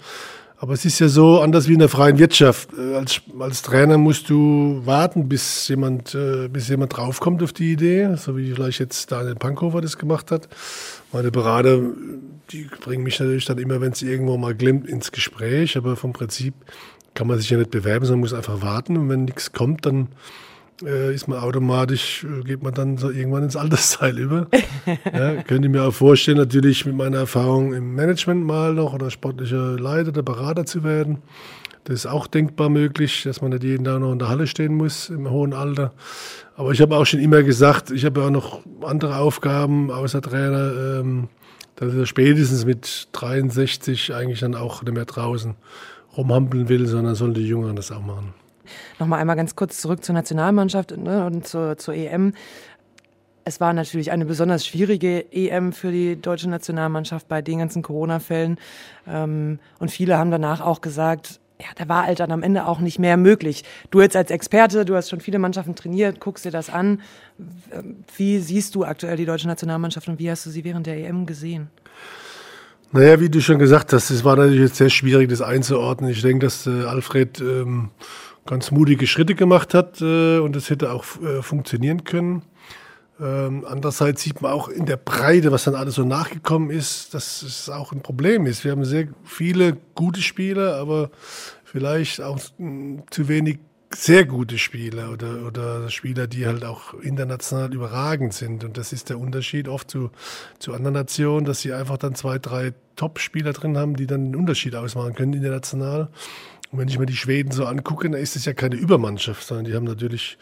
[0.62, 2.68] Aber es ist ja so anders wie in der freien Wirtschaft.
[2.76, 7.72] Äh, als, als Trainer musst du warten, bis jemand, äh, bis jemand draufkommt auf die
[7.72, 10.48] Idee, so wie vielleicht jetzt Daniel Pankhofer das gemacht hat.
[11.12, 11.80] Meine Berater,
[12.50, 15.78] die bringen mich natürlich dann immer, wenn es irgendwo mal glimmt, ins Gespräch.
[15.78, 16.52] Aber vom Prinzip
[17.20, 18.96] kann man sich ja nicht bewerben, sondern muss einfach warten.
[18.96, 20.08] Und wenn nichts kommt, dann
[20.82, 24.46] äh, ist man automatisch, äh, geht man dann so irgendwann ins Altersteil über.
[25.04, 29.10] ja, könnte ich mir auch vorstellen, natürlich mit meiner Erfahrung im Management mal noch oder
[29.10, 31.18] sportlicher Leiter oder Berater zu werden.
[31.84, 34.74] Das ist auch denkbar möglich, dass man nicht jeden Tag noch in der Halle stehen
[34.74, 35.92] muss im hohen Alter.
[36.56, 40.22] Aber ich habe auch schon immer gesagt, ich habe ja auch noch andere Aufgaben außer
[40.22, 41.28] Trainer, ähm,
[41.76, 45.54] dass ich spätestens mit 63 eigentlich dann auch nicht mehr draußen
[46.16, 48.34] rumhampeln will, sondern sollen die Jüngeren das auch machen.
[48.98, 52.34] Nochmal einmal ganz kurz zurück zur Nationalmannschaft ne, und zur, zur EM.
[53.44, 58.58] Es war natürlich eine besonders schwierige EM für die deutsche Nationalmannschaft bei den ganzen Corona-Fällen.
[59.08, 62.80] Ähm, und viele haben danach auch gesagt, ja, da war halt dann am Ende auch
[62.80, 63.64] nicht mehr möglich.
[63.90, 67.02] Du jetzt als Experte, du hast schon viele Mannschaften trainiert, guckst dir das an.
[68.16, 71.26] Wie siehst du aktuell die deutsche Nationalmannschaft und wie hast du sie während der EM
[71.26, 71.70] gesehen?
[72.92, 76.10] Naja, wie du schon gesagt hast, es war natürlich jetzt sehr schwierig, das einzuordnen.
[76.10, 77.90] Ich denke, dass äh, Alfred ähm,
[78.46, 82.42] ganz mutige Schritte gemacht hat äh, und das hätte auch äh, funktionieren können.
[83.20, 87.42] Ähm, andererseits sieht man auch in der Breite, was dann alles so nachgekommen ist, dass
[87.42, 88.64] es auch ein Problem ist.
[88.64, 91.10] Wir haben sehr viele gute Spieler, aber
[91.62, 93.60] vielleicht auch mh, hm, zu wenig
[93.92, 98.62] sehr gute Spieler oder, oder Spieler, die halt auch international überragend sind.
[98.64, 100.10] Und das ist der Unterschied oft zu,
[100.58, 104.36] zu anderen Nationen, dass sie einfach dann zwei, drei Top-Spieler drin haben, die dann einen
[104.36, 106.08] Unterschied ausmachen können international.
[106.70, 109.64] Und wenn ich mir die Schweden so angucke, dann ist es ja keine Übermannschaft, sondern
[109.64, 110.38] die haben natürlich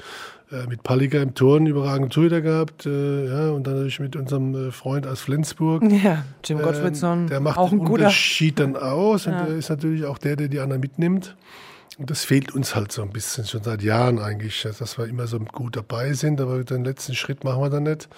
[0.52, 4.14] äh, mit Palliger im Tor einen überragenden Torhüter gehabt, äh, ja, und dann natürlich mit
[4.14, 5.82] unserem äh, Freund aus Flensburg.
[5.90, 7.20] Ja, Jim Gottfriedson.
[7.20, 9.32] Ähm, der macht auch den Unterschied dann aus ja.
[9.32, 11.34] und der ist natürlich auch der, der die anderen mitnimmt.
[11.98, 15.26] Und das fehlt uns halt so ein bisschen, schon seit Jahren eigentlich, dass wir immer
[15.26, 18.08] so gut dabei sind, aber den letzten Schritt machen wir dann nicht.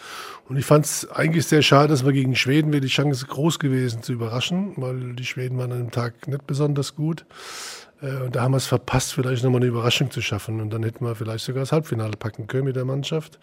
[0.49, 3.59] Und ich fand es eigentlich sehr schade, dass wir gegen Schweden wäre die Chance groß
[3.59, 7.25] gewesen zu überraschen, weil die Schweden waren an dem Tag nicht besonders gut.
[8.03, 10.61] Äh, und da haben wir es verpasst, vielleicht nochmal eine Überraschung zu schaffen.
[10.61, 13.38] Und dann hätten wir vielleicht sogar das Halbfinale packen können mit der Mannschaft.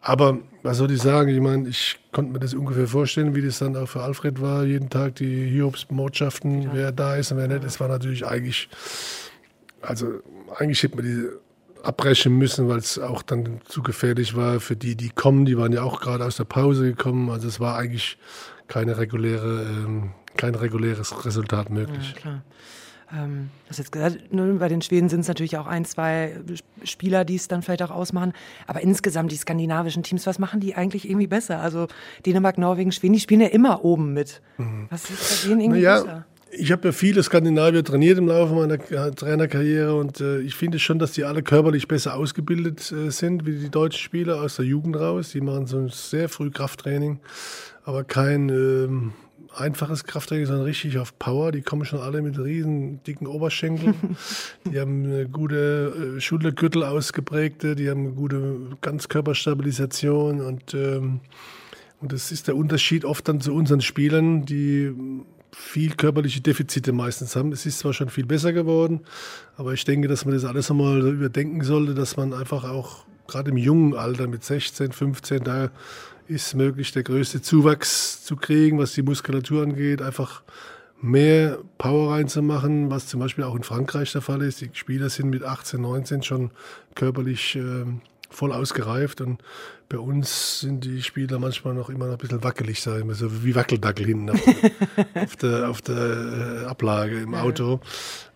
[0.00, 1.30] Aber was soll ich sagen?
[1.30, 4.64] Ich meine, ich konnte mir das ungefähr vorstellen, wie das dann auch für Alfred war.
[4.64, 7.64] Jeden Tag die Hiobs-Botschaften, wer da ist und wer nicht.
[7.64, 8.68] Es war natürlich eigentlich,
[9.86, 10.20] also
[10.56, 11.28] eigentlich hätte man die
[11.82, 15.44] abbrechen müssen, weil es auch dann zu gefährlich war für die, die kommen.
[15.44, 17.30] Die waren ja auch gerade aus der Pause gekommen.
[17.30, 18.18] Also es war eigentlich
[18.68, 22.14] keine reguläre, ähm, kein reguläres Resultat möglich.
[22.16, 22.42] Ja, klar
[23.14, 26.40] ähm, das jetzt gesagt, ne, bei den Schweden sind es natürlich auch ein, zwei
[26.82, 28.32] Spieler, die es dann vielleicht auch ausmachen.
[28.66, 31.60] Aber insgesamt die skandinavischen Teams, was machen die eigentlich irgendwie besser?
[31.60, 31.86] Also
[32.24, 34.42] Dänemark, Norwegen, Schweden, die spielen ja immer oben mit.
[34.58, 34.86] Mhm.
[34.90, 36.26] Was ist bei denen irgendwie naja, besser?
[36.52, 40.98] Ich habe ja viele Skandinavier trainiert im Laufe meiner Trainerkarriere und äh, ich finde schon,
[40.98, 44.96] dass die alle körperlich besser ausgebildet äh, sind wie die deutschen Spieler aus der Jugend
[44.96, 45.30] raus.
[45.30, 47.18] Die machen so ein sehr früh Krafttraining,
[47.84, 49.12] aber kein ähm,
[49.56, 51.50] einfaches Krafttraining, sondern richtig auf Power.
[51.50, 54.16] Die kommen schon alle mit riesen dicken Oberschenkeln.
[54.64, 61.20] die haben eine gute äh, Schultergürtel ausgeprägte, die haben eine gute Ganzkörperstabilisation und, ähm,
[62.00, 64.92] und das ist der Unterschied oft dann zu unseren Spielern, die
[65.58, 67.50] viel körperliche Defizite meistens haben.
[67.50, 69.00] Es ist zwar schon viel besser geworden,
[69.56, 73.50] aber ich denke, dass man das alles einmal überdenken sollte, dass man einfach auch gerade
[73.50, 75.70] im jungen Alter mit 16, 15 da
[76.28, 80.42] ist möglich, der größte Zuwachs zu kriegen, was die Muskulatur angeht, einfach
[81.00, 84.60] mehr Power reinzumachen, was zum Beispiel auch in Frankreich der Fall ist.
[84.60, 86.50] Die Spieler sind mit 18, 19 schon
[86.94, 87.86] körperlich äh,
[88.30, 89.42] voll ausgereift und
[89.88, 93.44] bei uns sind die Spieler manchmal noch immer noch ein bisschen wackelig, sagen wir so
[93.44, 94.40] wie Wackeldackel hinten auf,
[95.14, 97.80] auf der, auf der äh, Ablage im Auto.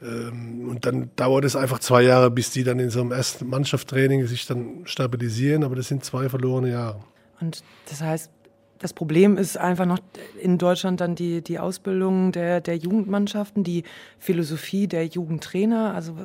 [0.01, 3.49] Ähm, und dann dauert es einfach zwei Jahre, bis die dann in so einem ersten
[3.49, 7.01] Mannschaftstraining sich dann stabilisieren, aber das sind zwei verlorene Jahre.
[7.41, 8.31] Und das heißt,
[8.79, 9.99] das Problem ist einfach noch
[10.41, 13.85] in Deutschland dann die, die Ausbildung der, der Jugendmannschaften, die
[14.19, 15.95] Philosophie der Jugendtrainer.
[15.95, 16.17] Also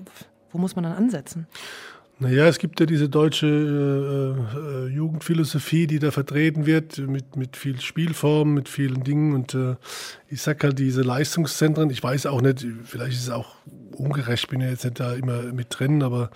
[0.51, 1.47] wo muss man dann ansetzen?
[2.17, 7.57] Naja, es gibt ja diese deutsche äh, äh, Jugendphilosophie, die da vertreten wird, mit, mit
[7.57, 9.33] viel Spielformen, mit vielen Dingen.
[9.33, 9.75] Und äh,
[10.29, 13.55] ich sag halt, diese Leistungszentren, ich weiß auch nicht, vielleicht ist es auch
[13.91, 16.29] ungerecht, bin ja jetzt nicht da immer mit drin, aber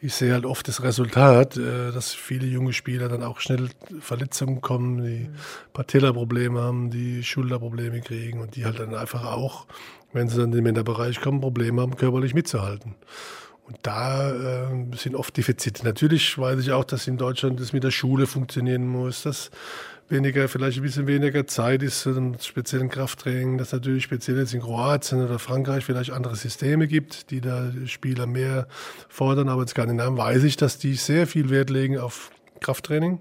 [0.00, 3.68] ich sehe halt oft das Resultat, äh, dass viele junge Spieler dann auch schnell
[4.00, 5.28] Verletzungen kommen, die
[5.74, 9.66] Patella-Probleme haben, die Schulterprobleme kriegen und die halt dann einfach auch,
[10.14, 12.94] wenn sie dann in den Männerbereich kommen, Probleme haben, körperlich mitzuhalten.
[13.66, 15.84] Und da äh, sind oft Defizite.
[15.84, 19.50] Natürlich weiß ich auch, dass in Deutschland das mit der Schule funktionieren muss, dass
[20.08, 24.54] weniger, vielleicht ein bisschen weniger Zeit ist zu einem speziellen Krafttraining, dass natürlich speziell jetzt
[24.54, 28.68] in Kroatien oder Frankreich vielleicht andere Systeme gibt, die da Spieler mehr
[29.08, 29.48] fordern.
[29.48, 33.20] Aber in Skandinavien weiß ich, dass die sehr viel Wert legen auf Krafttraining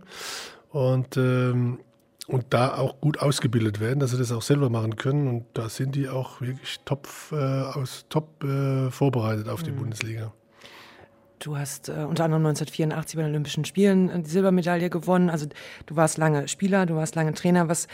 [0.70, 1.80] und, ähm,
[2.28, 5.28] und da auch gut ausgebildet werden, dass sie das auch selber machen können.
[5.28, 9.78] Und da sind die auch wirklich top, äh, aus, top äh, vorbereitet auf die mhm.
[9.78, 10.34] Bundesliga.
[11.40, 15.30] Du hast äh, unter anderem 1984 bei den Olympischen Spielen äh, die Silbermedaille gewonnen.
[15.30, 15.48] Also
[15.86, 17.70] du warst lange Spieler, du warst lange Trainer.
[17.70, 17.88] Was,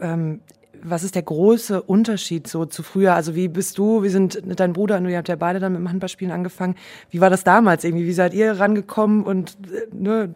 [0.00, 0.40] ähm,
[0.80, 3.14] was ist der große Unterschied so zu früher?
[3.14, 5.72] Also wie bist du, wie sind dein Bruder und du, ihr habt ja beide dann
[5.72, 6.76] mit dem Handballspielen angefangen.
[7.10, 8.06] Wie war das damals irgendwie?
[8.06, 9.24] Wie seid ihr rangekommen?
[9.24, 10.34] Und äh, ne,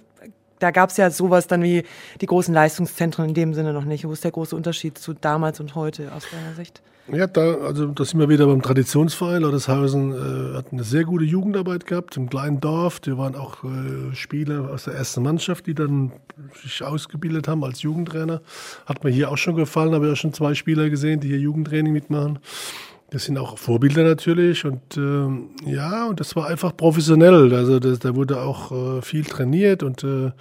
[0.58, 1.84] da gab es ja sowas dann wie
[2.20, 4.06] die großen Leistungszentren in dem Sinne noch nicht.
[4.06, 6.82] Wo ist der große Unterschied zu damals und heute aus deiner Sicht?
[7.12, 9.42] Ja, da, also da sind wir wieder beim Traditionsverein.
[9.42, 12.98] Lautershausen äh, hat eine sehr gute Jugendarbeit gehabt im kleinen Dorf.
[12.98, 16.10] Die waren auch äh, Spieler aus der ersten Mannschaft, die dann
[16.60, 18.40] sich ausgebildet haben als Jugendtrainer.
[18.86, 21.92] Hat mir hier auch schon gefallen, habe ja schon zwei Spieler gesehen, die hier Jugendtraining
[21.92, 22.40] mitmachen.
[23.10, 27.54] Das sind auch Vorbilder natürlich und ähm, ja, und das war einfach professionell.
[27.54, 30.32] Also das, da wurde auch äh, viel trainiert und äh,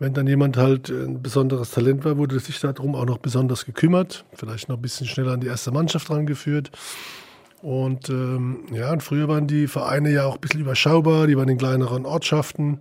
[0.00, 4.24] wenn dann jemand halt ein besonderes Talent war, wurde sich darum auch noch besonders gekümmert,
[4.34, 6.70] vielleicht noch ein bisschen schneller an die erste Mannschaft rangeführt.
[7.62, 11.48] Und ähm, ja, und früher waren die Vereine ja auch ein bisschen überschaubar, die waren
[11.48, 12.80] in kleineren Ortschaften.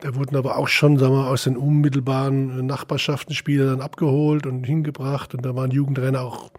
[0.00, 4.64] Da wurden aber auch schon, sagen wir, aus den unmittelbaren Nachbarschaften Spieler dann abgeholt und
[4.64, 5.34] hingebracht.
[5.34, 6.50] Und da waren Jugendtrainer auch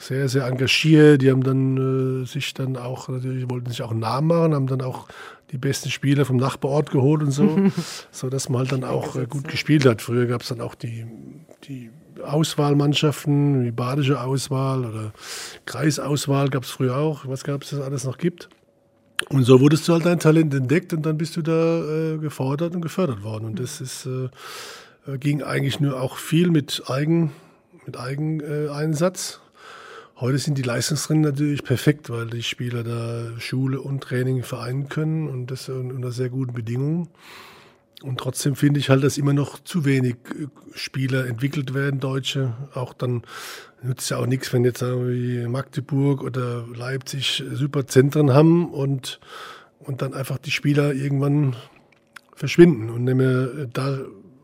[0.00, 1.22] sehr, sehr engagiert.
[1.22, 4.66] Die haben dann äh, sich dann auch, natürlich wollten sich auch einen Namen machen, haben
[4.66, 5.08] dann auch
[5.50, 7.70] die besten Spieler vom Nachbarort geholt und so,
[8.10, 10.02] so dass man halt dann auch äh, gut gespielt hat.
[10.02, 11.06] Früher gab es dann auch die,
[11.64, 11.90] die
[12.22, 15.12] Auswahlmannschaften, die badische Auswahl oder
[15.66, 18.48] Kreisauswahl gab es früher auch, was gab es das alles noch gibt.
[19.30, 22.74] Und so wurdest du halt dein Talent entdeckt und dann bist du da äh, gefordert
[22.74, 23.46] und gefördert worden.
[23.46, 24.28] Und das ist, äh,
[25.12, 27.32] äh ging eigentlich nur auch viel mit Eigen,
[27.84, 29.40] mit Eigeneinsatz.
[30.20, 35.28] Heute sind die Leistungstrainer natürlich perfekt, weil die Spieler da Schule und Training vereinen können
[35.28, 37.08] und das unter sehr guten Bedingungen.
[38.02, 42.54] Und trotzdem finde ich halt, dass immer noch zu wenig äh, Spieler entwickelt werden, Deutsche.
[42.74, 43.22] Auch dann
[43.80, 49.20] nützt ja auch nichts, wenn jetzt wie Magdeburg oder Leipzig super Zentren haben und,
[49.78, 51.54] und dann einfach die Spieler irgendwann
[52.34, 54.00] verschwinden und nicht mehr da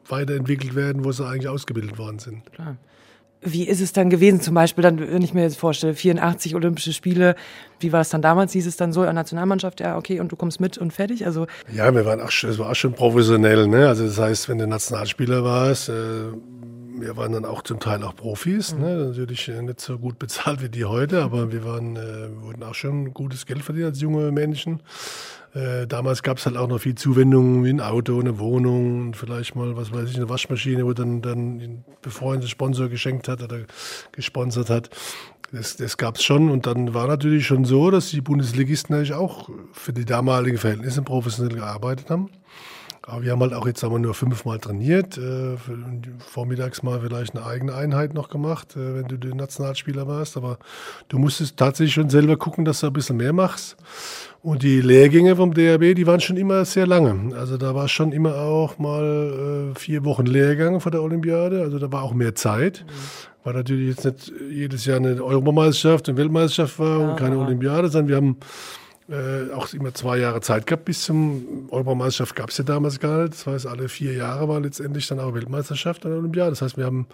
[0.07, 2.53] weiterentwickelt werden, wo sie eigentlich ausgebildet worden sind.
[2.53, 2.77] Klar
[3.45, 6.93] wie ist es dann gewesen, zum Beispiel dann, wenn ich mir jetzt vorstelle, 84 Olympische
[6.93, 7.37] Spiele,
[7.79, 8.53] wie war es dann damals?
[8.53, 11.27] Hieß es dann so, Nationalmannschaft, ja, okay, und du kommst mit und fertig?
[11.27, 13.89] Also ja, wir waren auch, es war auch schon professionell, ne?
[13.89, 15.93] Also das heißt, wenn du Nationalspieler warst, äh,
[16.97, 18.81] wir waren dann auch zum Teil auch Profis, mhm.
[18.81, 18.97] ne?
[19.07, 22.75] natürlich äh, nicht so gut bezahlt wie die heute, aber wir waren, äh, wurden auch
[22.75, 24.81] schon gutes Geld verdient als junge Menschen.
[25.55, 29.55] Äh, damals gab es halt auch noch viel Zuwendungen wie ein Auto, eine Wohnung, vielleicht
[29.55, 33.61] mal, was weiß ich, eine Waschmaschine, wo dann, dann ein Sponsor geschenkt hat oder
[34.11, 34.91] gesponsert hat.
[35.53, 36.51] Das, das gab es schon.
[36.51, 41.03] Und dann war natürlich schon so, dass die Bundesligisten natürlich auch für die damaligen Verhältnisse
[41.03, 42.31] professionell gearbeitet haben.
[43.07, 45.57] Aber wir haben halt auch jetzt sagen wir, nur fünfmal trainiert, äh,
[46.19, 50.37] vormittags mal vielleicht eine eigene Einheit noch gemacht, äh, wenn du der Nationalspieler warst.
[50.37, 50.59] Aber
[51.09, 53.77] du musstest tatsächlich schon selber gucken, dass du ein bisschen mehr machst.
[54.43, 57.35] Und die Lehrgänge vom DRB, die waren schon immer sehr lange.
[57.37, 61.63] Also da war schon immer auch mal äh, vier Wochen Lehrgang vor der Olympiade.
[61.63, 62.85] Also da war auch mehr Zeit.
[62.87, 63.35] Mhm.
[63.45, 67.43] Weil natürlich jetzt nicht jedes Jahr eine Europameisterschaft, eine Weltmeisterschaft war ja, und keine ja.
[67.43, 68.37] Olympiade, sondern wir haben
[69.09, 73.23] äh, auch immer zwei Jahre Zeit gehabt bis zum Europameisterschaft gab es ja damals gar
[73.23, 73.35] nicht.
[73.35, 76.51] Das heißt, alle vier Jahre war letztendlich dann auch Weltmeisterschaft an der Olympiade.
[76.51, 77.07] Das heißt, wir haben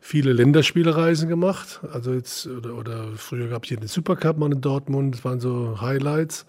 [0.00, 1.80] viele Länderspielreisen gemacht.
[1.92, 5.40] Also jetzt, oder, oder früher gab es hier den Supercup mal in Dortmund, das waren
[5.40, 6.46] so Highlights.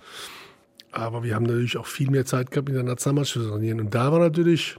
[0.91, 3.79] Aber wir haben natürlich auch viel mehr Zeit gehabt, in der Nationalmannschaft zu trainieren.
[3.79, 4.77] Und da war natürlich,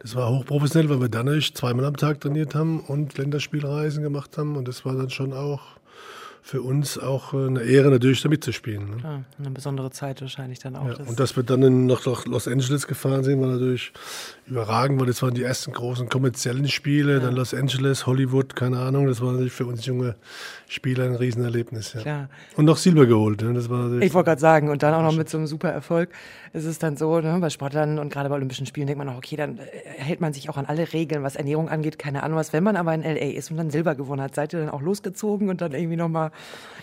[0.00, 4.36] das war hochprofessionell, weil wir dann natürlich zweimal am Tag trainiert haben und Länderspielreisen gemacht
[4.36, 4.56] haben.
[4.56, 5.62] Und das war dann schon auch
[6.44, 8.90] für uns auch eine Ehre, natürlich da mitzuspielen.
[8.90, 8.96] Ne?
[8.96, 10.88] Klar, eine besondere Zeit wahrscheinlich dann auch.
[10.88, 13.92] Ja, das und dass wir dann nach Los Angeles gefahren sind, war natürlich
[14.46, 17.20] überragend, weil das waren die ersten großen kommerziellen Spiele, ja.
[17.20, 19.06] dann Los Angeles, Hollywood, keine Ahnung.
[19.06, 20.16] Das war natürlich für uns junge
[20.66, 21.96] Spieler ein Riesenerlebnis.
[22.04, 22.28] Ja.
[22.56, 23.40] Und noch Silber geholt.
[23.42, 23.54] Ne?
[23.54, 26.10] Das war ich wollte gerade sagen, und dann auch noch mit so einem super Erfolg
[26.52, 29.16] ist es dann so, ne, bei Sportlern und gerade bei Olympischen Spielen denkt man auch,
[29.16, 32.36] okay, dann äh, hält man sich auch an alle Regeln, was Ernährung angeht, keine Ahnung
[32.36, 32.52] was.
[32.52, 34.82] Wenn man aber in LA ist und dann Silber gewonnen hat, seid ihr dann auch
[34.82, 36.31] losgezogen und dann irgendwie nochmal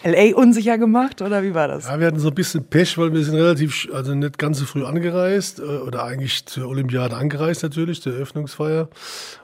[0.04, 1.86] LA unsicher gemacht oder wie war das?
[1.86, 4.66] Ja, wir hatten so ein bisschen Pech, weil wir sind relativ, also nicht ganz so
[4.66, 8.88] früh angereist äh, oder eigentlich zur Olympiade angereist natürlich, zur Eröffnungsfeier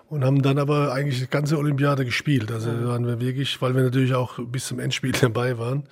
[0.08, 2.52] und haben dann aber eigentlich die ganze Olympiade gespielt.
[2.52, 5.84] Also waren wir wirklich, weil wir natürlich auch bis zum Endspiel dabei waren,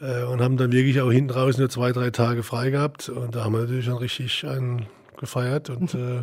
[0.00, 3.08] äh, und haben dann wirklich auch hinten raus nur zwei, drei Tage frei gehabt.
[3.08, 4.86] Und da haben wir natürlich dann richtig einen
[5.18, 6.22] gefeiert und äh,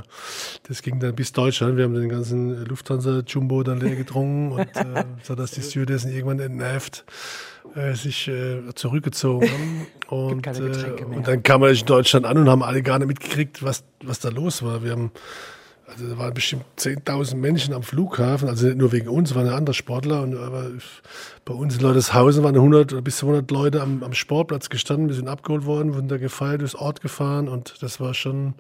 [0.67, 1.77] das ging dann bis Deutschland.
[1.77, 6.39] Wir haben den ganzen Lufthansa-Jumbo dann leer getrunken und äh, so dass die Stewardessen irgendwann
[6.39, 7.05] entnervt
[7.75, 9.87] äh, sich äh, zurückgezogen haben.
[10.09, 13.63] Und, äh, und dann kam man in Deutschland an und haben alle gar nicht mitgekriegt,
[13.63, 14.83] was, was da los war.
[14.83, 15.11] Wir haben
[15.85, 19.55] also da waren bestimmt 10.000 Menschen am Flughafen, also nicht nur wegen uns, waren ja
[19.55, 20.21] andere Sportler.
[20.21, 20.71] Und, aber
[21.45, 25.09] bei uns in Leuteshausen waren 100 oder bis zu 100 Leute am, am Sportplatz gestanden.
[25.09, 27.49] Wir sind abgeholt worden, wurden da gefeiert, durchs Ort gefahren.
[27.49, 28.53] Und das war schon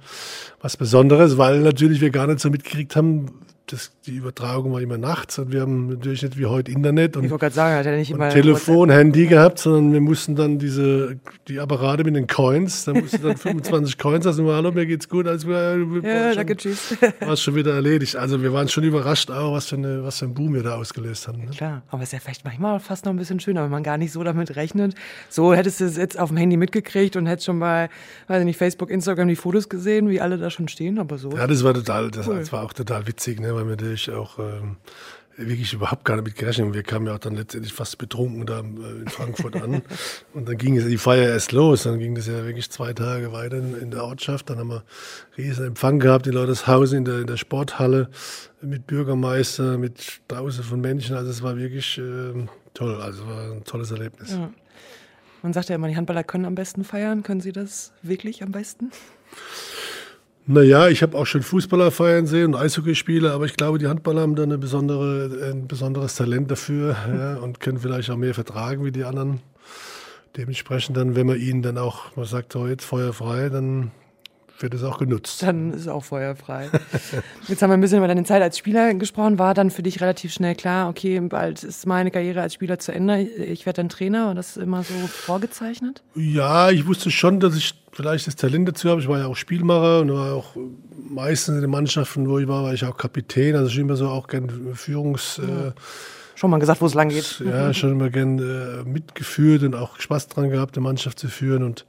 [0.61, 3.31] was Besonderes, weil natürlich wir gar nicht so mitgekriegt haben,
[3.67, 7.29] das, die Übertragung war immer nachts und wir haben natürlich nicht wie heute Internet und,
[7.53, 12.83] sagen, immer Telefon, Handy gehabt, sondern wir mussten dann diese, die Apparate mit den Coins,
[12.83, 16.97] da mussten dann 25 Coins, also hallo, mir geht's gut, also ja, danke, tschüss.
[17.21, 18.17] War schon wieder erledigt.
[18.17, 20.75] Also wir waren schon überrascht auch, was für, eine, was für ein Boom wir da
[20.75, 21.45] ausgelöst haben.
[21.45, 21.51] Ne?
[21.51, 23.97] Klar, aber es ist ja vielleicht manchmal fast noch ein bisschen schöner, wenn man gar
[23.97, 24.93] nicht so damit rechnet.
[25.29, 27.89] So hättest du es jetzt auf dem Handy mitgekriegt und hättest schon bei,
[28.27, 31.31] weiß ich nicht, Facebook, Instagram die Fotos gesehen, wie alle da schon stehen, aber so.
[31.31, 32.39] Ja, das war total, das, cool.
[32.39, 33.52] das war auch total witzig, ne?
[33.55, 34.77] Weil wir natürlich auch ähm,
[35.37, 36.73] wirklich überhaupt gar nicht mit gerechnet haben.
[36.73, 39.81] Wir kamen ja auch dann letztendlich fast betrunken da äh, in Frankfurt an.
[40.33, 41.83] Und dann ging es die Feier erst los.
[41.83, 44.49] Dann ging das ja wirklich zwei Tage weiter in, in der Ortschaft.
[44.49, 44.83] Dann haben wir
[45.37, 48.09] riesen Empfang gehabt, die Leute das Haus in der, in der Sporthalle
[48.61, 51.15] mit Bürgermeister, mit Tausenden von Menschen.
[51.15, 53.01] Also es war wirklich äh, toll.
[53.01, 54.31] Also war ein tolles Erlebnis.
[54.31, 54.51] Ja.
[55.41, 57.23] Man sagt ja immer, die Handballer können am besten feiern.
[57.23, 58.91] Können Sie das wirklich am besten?
[60.45, 64.21] Naja, ich habe auch schon Fußballer feiern sehen und Eishockeyspieler, aber ich glaube, die Handballer
[64.21, 68.83] haben da eine besondere, ein besonderes Talent dafür ja, und können vielleicht auch mehr vertragen
[68.83, 69.39] wie die anderen.
[70.35, 73.91] Dementsprechend dann, wenn man ihnen dann auch, man sagt, jetzt feuerfrei, dann
[74.63, 75.43] wird es auch genutzt.
[75.43, 76.69] Dann ist es auch feuerfrei.
[77.47, 79.37] Jetzt haben wir ein bisschen über deine Zeit als Spieler gesprochen.
[79.37, 82.93] War dann für dich relativ schnell klar, okay, bald ist meine Karriere als Spieler zu
[82.93, 83.21] Ende.
[83.21, 86.01] Ich werde dann Trainer und das ist immer so vorgezeichnet?
[86.15, 89.01] Ja, ich wusste schon, dass ich vielleicht das Talent dazu habe.
[89.01, 90.55] Ich war ja auch Spielmacher und war auch
[91.09, 93.55] meistens in den Mannschaften, wo ich war, war ich auch Kapitän.
[93.55, 95.39] Also ich immer so auch gern Führungs...
[95.45, 95.67] Ja.
[95.67, 95.71] Äh,
[96.35, 97.43] schon mal gesagt, wo es lang geht.
[97.45, 101.63] Ja, schon immer gern äh, mitgeführt und auch Spaß dran gehabt, eine Mannschaft zu führen
[101.63, 101.85] und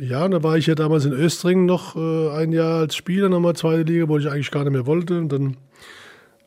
[0.00, 3.54] ja, da war ich ja damals in Östringen noch äh, ein Jahr als Spieler, nochmal
[3.54, 5.18] zweite Liga, wo ich eigentlich gar nicht mehr wollte.
[5.18, 5.56] Und dann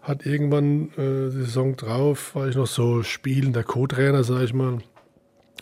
[0.01, 4.79] hat irgendwann äh, die Saison drauf, war ich noch so spielender Co-Trainer, sag ich mal.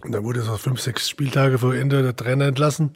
[0.03, 2.91] Und dann wurde so fünf, sechs Spieltage vor Ende der Trainer entlassen.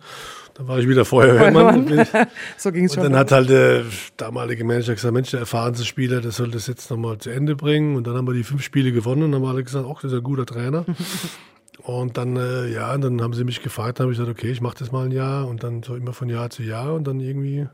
[0.53, 1.87] Dann war ich wieder Feuerwehrmann.
[2.57, 3.03] so ging es schon.
[3.03, 3.83] Und dann hat halt der
[4.15, 7.95] damalige Manager gesagt, Mensch, der erfahrenste Spieler, der soll das jetzt nochmal zu Ende bringen.
[7.95, 10.11] Und dann haben wir die fünf Spiele gewonnen und dann haben alle gesagt, ach, das
[10.11, 10.85] ist ein guter Trainer.
[11.79, 14.61] Und dann, äh, ja, dann haben sie mich gefragt, dann habe ich gesagt, okay, ich
[14.61, 17.19] mache das mal ein Jahr und dann so immer von Jahr zu Jahr und dann
[17.19, 17.67] irgendwie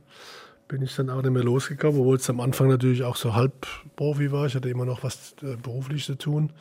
[0.67, 3.67] bin ich dann auch nicht mehr losgekommen, obwohl es am Anfang natürlich auch so halb
[3.95, 4.45] Profi war.
[4.45, 6.51] Ich hatte immer noch was äh, beruflich zu tun.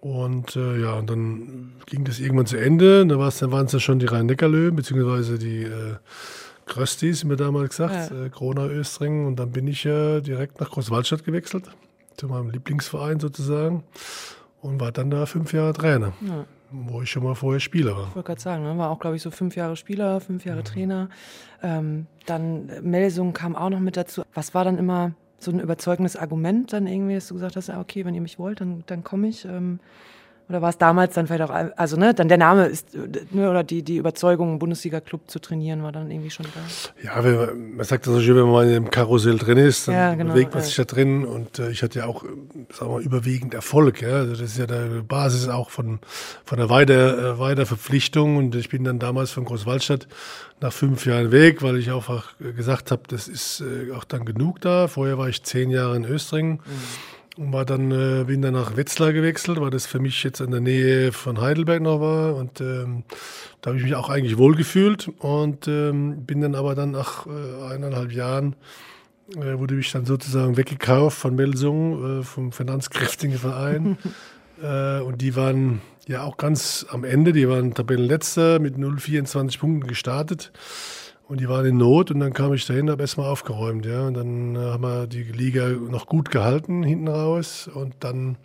[0.00, 3.06] Und äh, ja, und dann ging das irgendwann zu Ende.
[3.06, 5.96] Da, dann waren es ja schon die Rhein-Neckar-Löwen, beziehungsweise die äh,
[6.66, 8.24] Kröstis, mir damals gesagt, ja.
[8.24, 9.26] äh, Krona Östringen.
[9.26, 11.64] Und dann bin ich ja direkt nach Großwaldstadt gewechselt,
[12.16, 13.84] zu meinem Lieblingsverein sozusagen
[14.62, 16.44] und war dann da fünf Jahre Trainer, ja.
[16.70, 18.08] wo ich schon mal vorher Spieler war.
[18.08, 18.76] Ich wollte gerade sagen, ne?
[18.78, 20.64] war auch, glaube ich, so fünf Jahre Spieler, fünf Jahre mhm.
[20.64, 21.08] Trainer.
[21.62, 24.22] Ähm, dann äh, Melsung kam auch noch mit dazu.
[24.34, 27.80] Was war dann immer so ein überzeugendes Argument dann irgendwie, dass du gesagt hast, ah,
[27.80, 29.44] okay, wenn ihr mich wollt, dann, dann komme ich.
[29.44, 29.80] Ähm,
[30.50, 32.88] oder war es damals dann vielleicht auch, also ne, dann der Name ist,
[33.30, 36.60] ne, oder die, die Überzeugung, Bundesliga-Club zu trainieren, war dann irgendwie schon da?
[37.04, 40.14] Ja, wenn, man sagt das so schön, wenn man im Karussell drin ist, dann ja,
[40.14, 40.66] genau, bewegt man ja.
[40.66, 44.08] sich da drin und äh, ich hatte ja auch, sagen wir mal, überwiegend Erfolg, ja.
[44.08, 46.00] Also das ist ja die Basis auch von,
[46.44, 50.08] von der Weiter, äh, Weiterverpflichtung und ich bin dann damals von Großwaldstadt
[50.60, 54.60] nach fünf Jahren weg, weil ich einfach gesagt habe, das ist äh, auch dann genug
[54.60, 54.88] da.
[54.88, 56.54] Vorher war ich zehn Jahre in Östringen.
[56.66, 60.50] Mhm war dann, äh, bin dann nach Wetzlar gewechselt, weil das für mich jetzt in
[60.50, 62.36] der Nähe von Heidelberg noch war.
[62.36, 63.04] Und ähm,
[63.62, 65.10] da habe ich mich auch eigentlich wohl gefühlt.
[65.18, 68.56] Und ähm, bin dann aber dann nach äh, eineinhalb Jahren,
[69.36, 73.96] äh, wurde ich dann sozusagen weggekauft von Melsung, äh, vom finanzkräftigen Verein.
[74.62, 79.88] äh, und die waren ja auch ganz am Ende, die waren Tabellenletzter mit 0,24 Punkten
[79.88, 80.52] gestartet.
[81.30, 84.04] Und die waren in Not und dann kam ich dahin, habe erstmal aufgeräumt, ja.
[84.04, 87.70] Und dann äh, haben wir die Liga noch gut gehalten hinten raus.
[87.72, 88.36] Und dann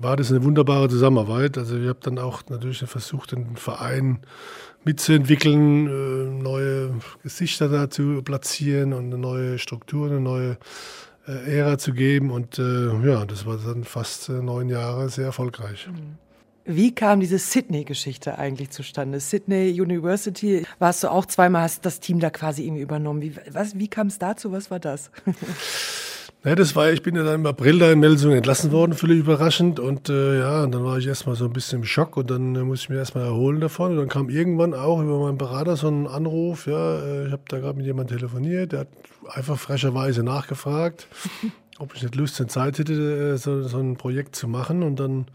[0.00, 1.58] war das eine wunderbare Zusammenarbeit.
[1.58, 4.20] Also ich habe dann auch natürlich versucht, den Verein
[4.82, 10.56] mitzuentwickeln, äh, neue Gesichter da zu platzieren und eine neue Struktur, eine neue
[11.28, 12.30] äh, Ära zu geben.
[12.30, 15.86] Und ja, das war dann fast neun Jahre sehr erfolgreich.
[15.86, 16.16] Mhm.
[16.64, 19.18] Wie kam diese Sydney-Geschichte eigentlich zustande?
[19.18, 23.20] Sydney University, warst du auch zweimal, hast das Team da quasi irgendwie übernommen.
[23.20, 23.34] Wie,
[23.74, 24.52] wie kam es dazu?
[24.52, 25.10] Was war das?
[26.44, 29.20] Ja, das war, ich bin ja dann im April da in Melsung entlassen worden, völlig
[29.20, 29.78] überraschend.
[29.78, 32.56] Und äh, ja, und dann war ich erstmal so ein bisschen im Schock und dann
[32.56, 33.92] äh, musste ich mich erstmal erholen davon.
[33.92, 37.42] Und dann kam irgendwann auch über meinen Berater so ein Anruf, ja, äh, ich habe
[37.46, 38.88] da gerade mit jemandem telefoniert, der hat
[39.28, 41.06] einfach frecherweise nachgefragt,
[41.78, 44.82] ob ich nicht Lust und Zeit hätte, äh, so, so ein Projekt zu machen.
[44.82, 45.26] Und dann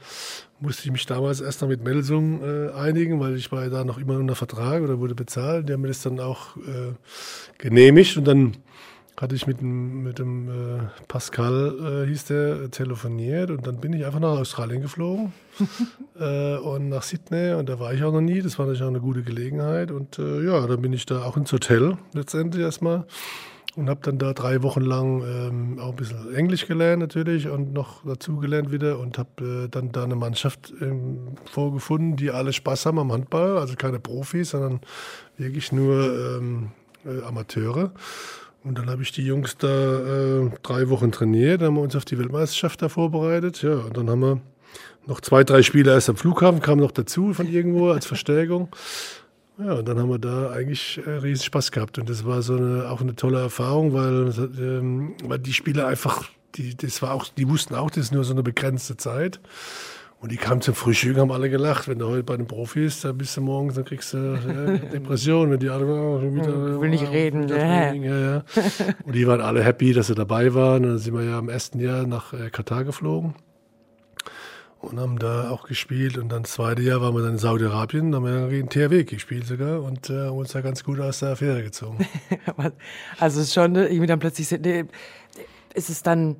[0.59, 3.83] musste ich mich damals erst noch mit Melsung äh, einigen, weil ich war ja da
[3.83, 5.69] noch immer unter Vertrag oder wurde bezahlt.
[5.69, 6.93] Die haben mir das dann auch äh,
[7.57, 8.57] genehmigt und dann
[9.19, 13.93] hatte ich mit dem, mit dem äh, Pascal, äh, hieß der, telefoniert und dann bin
[13.93, 15.33] ich einfach nach Australien geflogen
[16.19, 18.89] äh, und nach Sydney und da war ich auch noch nie, das war natürlich auch
[18.89, 23.05] eine gute Gelegenheit und äh, ja, dann bin ich da auch ins Hotel letztendlich erstmal
[23.77, 27.73] und habe dann da drei Wochen lang ähm, auch ein bisschen Englisch gelernt natürlich und
[27.73, 32.53] noch dazu gelernt wieder und habe äh, dann da eine Mannschaft ähm, vorgefunden, die alle
[32.53, 34.81] Spaß haben am Handball, also keine Profis, sondern
[35.37, 36.71] wirklich nur ähm,
[37.05, 37.91] äh, Amateure.
[38.63, 41.95] Und dann habe ich die Jungs da äh, drei Wochen trainiert, dann haben wir uns
[41.95, 43.61] auf die Weltmeisterschaft da vorbereitet.
[43.61, 44.41] Ja, und dann haben wir
[45.05, 48.69] noch zwei, drei Spiele erst am Flughafen, kamen noch dazu von irgendwo als Verstärkung.
[49.59, 51.97] Ja, und dann haben wir da eigentlich äh, riesen Spaß gehabt.
[51.97, 56.29] Und das war so eine, auch eine tolle Erfahrung, weil, ähm, weil die Spieler einfach,
[56.55, 59.39] die, das war auch, die wussten auch, das ist nur so eine begrenzte Zeit.
[60.19, 61.87] Und die kamen zum Frühstück, haben alle gelacht.
[61.87, 65.51] Wenn du heute bei den Profis, da bist du morgens, dann kriegst du ja, Depression,
[65.51, 67.47] wenn die alle oh, schon wieder, ich will nicht oh, reden.
[67.49, 67.93] Ja.
[67.93, 68.43] Ja,
[69.05, 70.85] Und die waren alle happy, dass sie dabei waren.
[70.85, 73.35] Und dann sind wir ja im ersten Jahr nach äh, Katar geflogen
[74.79, 76.17] und haben da auch gespielt.
[76.17, 79.45] Und dann das zweite Jahr waren wir dann in Saudi-Arabien, haben wir gegen THW gespielt
[79.45, 82.05] sogar und äh, haben uns da ganz gut aus der Affäre gezogen.
[83.19, 86.37] also es ist schon irgendwie dann plötzlich, ist es dann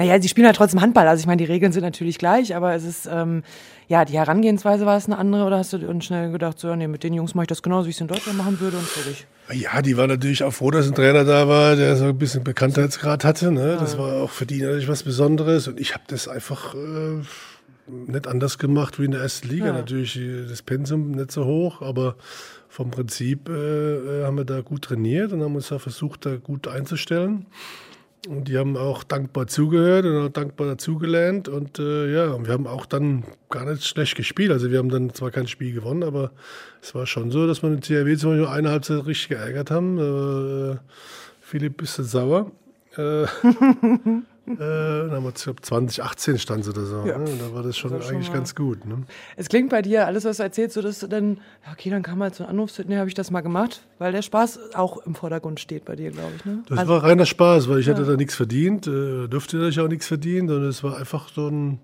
[0.00, 1.06] naja, sie spielen halt trotzdem Handball.
[1.06, 3.42] Also ich meine, die Regeln sind natürlich gleich, aber es ist, ähm,
[3.86, 6.88] ja, die Herangehensweise war es eine andere oder hast du dann schnell gedacht, so, nee,
[6.88, 8.86] mit den Jungs mache ich das genauso, wie ich es in Deutschland machen würde und
[8.86, 9.26] fertig?
[9.52, 12.44] Ja, die waren natürlich auch froh, dass ein Trainer da war, der so ein bisschen
[12.44, 13.52] Bekanntheitsgrad hatte.
[13.52, 13.76] Ne?
[13.78, 17.20] Das war auch für die natürlich was Besonderes und ich habe das einfach äh,
[18.06, 19.66] nicht anders gemacht wie in der ersten Liga.
[19.66, 19.72] Ja.
[19.74, 22.16] Natürlich äh, das Pensum nicht so hoch, aber
[22.70, 23.52] vom Prinzip äh,
[24.22, 27.44] äh, haben wir da gut trainiert und haben uns da versucht, da gut einzustellen.
[28.28, 31.48] Und die haben auch dankbar zugehört und auch dankbar dazugelernt.
[31.48, 34.52] Und äh, ja, wir haben auch dann gar nicht schlecht gespielt.
[34.52, 36.32] Also wir haben dann zwar kein Spiel gewonnen, aber
[36.82, 39.98] es war schon so, dass wir den CRW zum Beispiel eine Halbzeit richtig geärgert haben.
[39.98, 40.76] Äh,
[41.40, 42.50] Philipp bisschen sauer.
[42.96, 43.24] Äh,
[44.46, 47.04] Äh, dann ich glaube 2018 stand oder so.
[47.06, 47.18] Ja.
[47.18, 47.30] Ne?
[47.38, 48.84] Da war das schon das eigentlich schon ganz gut.
[48.84, 49.02] Ne?
[49.36, 51.38] Es klingt bei dir, alles was du erzählst, so dass du dann,
[51.72, 54.22] okay, dann kam mal so ein Anruf, nee, habe ich das mal gemacht, weil der
[54.22, 56.44] Spaß auch im Vordergrund steht bei dir, glaube ich.
[56.44, 56.62] Ne?
[56.68, 57.94] Das also, war reiner Spaß, weil ich ja.
[57.94, 61.48] hatte da nichts verdient, äh, dürfte natürlich auch nichts verdienen, sondern es war einfach so
[61.48, 61.78] ein,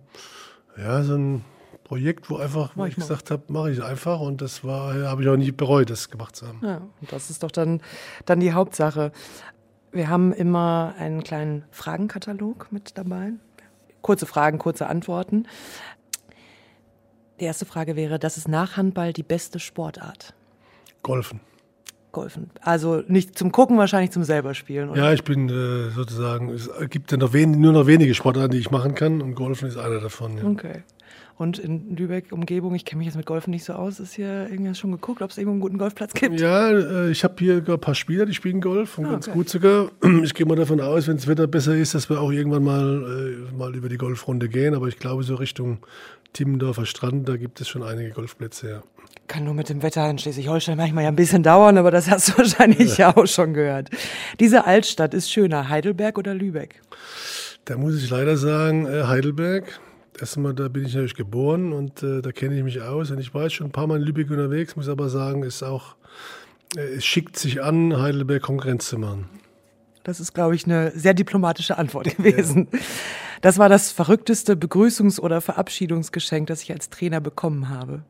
[0.77, 1.45] ja, so ein
[1.87, 5.29] Projekt, wo einfach, wo ich, gesagt habe, mache ich einfach und das war, habe ich
[5.29, 6.59] auch nie bereut, das gemacht zu haben.
[6.61, 7.81] Ja, und das ist doch dann,
[8.25, 9.12] dann die Hauptsache.
[9.92, 13.33] Wir haben immer einen kleinen Fragenkatalog mit dabei.
[14.03, 15.46] Kurze Fragen, kurze Antworten.
[17.40, 20.35] Die erste Frage wäre, das ist nach Handball die beste Sportart?
[21.03, 21.40] Golfen.
[22.12, 22.51] Golfen.
[22.62, 24.88] Also nicht zum Gucken, wahrscheinlich zum selber spielen.
[24.88, 25.05] Oder?
[25.05, 28.59] Ja, ich bin äh, sozusagen, es gibt ja noch wen, nur noch wenige Sportarten, die
[28.59, 30.38] ich machen kann und Golfen ist einer davon.
[30.38, 30.44] Ja.
[30.44, 30.83] Okay.
[31.38, 34.49] Und in Lübeck Umgebung, ich kenne mich jetzt mit Golfen nicht so aus, ist hier
[34.51, 36.40] irgendwie schon geguckt, ob es irgendwo einen guten Golfplatz gibt?
[36.40, 39.37] Ja, äh, ich habe hier ein paar Spieler, die spielen Golf und ah, ganz okay.
[39.37, 39.90] gut sogar.
[40.27, 43.46] Ich gehe mal davon aus, wenn das Wetter besser ist, dass wir auch irgendwann mal,
[43.53, 44.75] äh, mal über die Golfrunde gehen.
[44.75, 45.79] Aber ich glaube, so Richtung
[46.33, 48.83] Timmendorfer Strand, da gibt es schon einige Golfplätze, ja.
[49.29, 52.29] Kann nur mit dem Wetter in Schleswig-Holstein manchmal ja ein bisschen dauern, aber das hast
[52.29, 53.14] du wahrscheinlich ja.
[53.14, 53.90] auch schon gehört.
[54.40, 56.81] Diese Altstadt ist schöner, Heidelberg oder Lübeck?
[57.66, 59.81] Da muss ich leider sagen, äh, Heidelberg
[60.21, 63.11] erstmal, da bin ich natürlich geboren und äh, da kenne ich mich aus.
[63.11, 65.62] Und ich war jetzt schon ein paar Mal in Lübeck unterwegs, muss aber sagen, ist
[65.62, 65.97] auch,
[66.77, 69.29] äh, es schickt sich an, Heidelberg Konkurrenz zu machen.
[70.05, 72.69] Das ist, glaube ich, eine sehr diplomatische Antwort gewesen.
[72.73, 72.79] Ja.
[73.41, 78.03] Das war das verrückteste Begrüßungs- oder Verabschiedungsgeschenk, das ich als Trainer bekommen habe.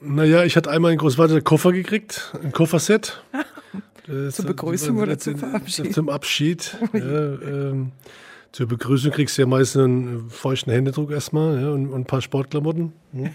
[0.00, 3.22] Naja, ich hatte einmal einen großweiten Koffer gekriegt, ein Kofferset.
[4.30, 5.94] zur Begrüßung oder zum Verabschied?
[5.94, 6.76] Zum Abschied.
[6.92, 7.92] ja, ähm,
[8.52, 12.20] zur Begrüßung kriegst du ja meistens einen feuchten Händedruck erstmal ja, und, und, ein paar
[12.20, 12.92] Sportklamotten.
[13.12, 13.32] Ne?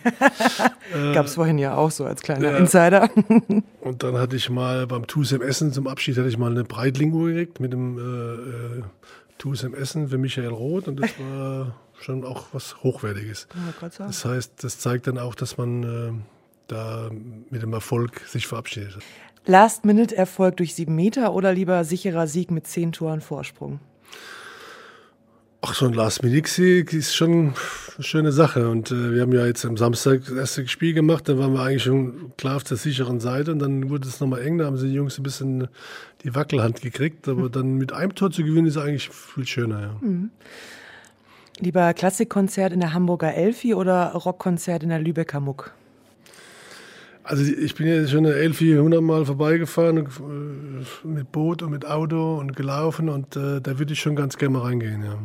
[1.13, 2.57] Gab es vorhin ja auch so als kleiner ja.
[2.57, 3.09] Insider.
[3.81, 7.29] und dann hatte ich mal beim Tusem Essen zum Abschied hatte ich mal eine Breitling-Uhr
[7.29, 8.83] gekriegt mit dem äh, äh
[9.39, 13.47] Tusem Essen für Michael Roth und das war schon auch was Hochwertiges.
[13.97, 16.11] Das heißt, das zeigt dann auch, dass man äh,
[16.67, 17.09] da
[17.49, 18.97] mit dem Erfolg sich verabschiedet.
[19.45, 23.79] Last-Minute-Erfolg durch sieben Meter oder lieber sicherer Sieg mit zehn Toren Vorsprung?
[25.61, 27.53] Ach, so ein Last-Minute-Sieg ist schon
[27.95, 28.69] eine schöne Sache.
[28.69, 31.27] Und äh, wir haben ja jetzt am Samstag das erste Spiel gemacht.
[31.27, 33.53] Da waren wir eigentlich schon klar auf der sicheren Seite.
[33.53, 34.59] Und dann wurde es nochmal eng.
[34.59, 35.67] Da haben sie die Jungs ein bisschen
[36.23, 37.27] die Wackelhand gekriegt.
[37.27, 37.51] Aber mhm.
[37.51, 39.81] dann mit einem Tor zu gewinnen, ist eigentlich viel schöner.
[39.81, 39.97] Ja.
[39.99, 40.29] Mhm.
[41.59, 45.73] Lieber Klassikkonzert in der Hamburger Elfi oder Rockkonzert in der Lübecker Muck?
[47.23, 52.37] Also ich bin ja schon eine 1100 Mal vorbeigefahren äh, mit Boot und mit Auto
[52.37, 55.17] und gelaufen und äh, da würde ich schon ganz gerne mal reingehen, ja.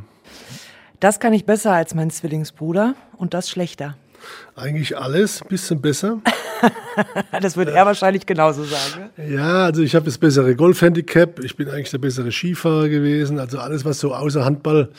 [1.01, 3.97] Das kann ich besser als mein Zwillingsbruder und das schlechter.
[4.55, 6.21] Eigentlich alles, ein bisschen besser.
[7.41, 9.11] das würde er wahrscheinlich genauso sagen.
[9.17, 9.35] Ne?
[9.35, 11.43] Ja, also ich habe das bessere Golfhandicap.
[11.43, 13.39] Ich bin eigentlich der bessere Skifahrer gewesen.
[13.39, 14.91] Also alles, was so außer Handball,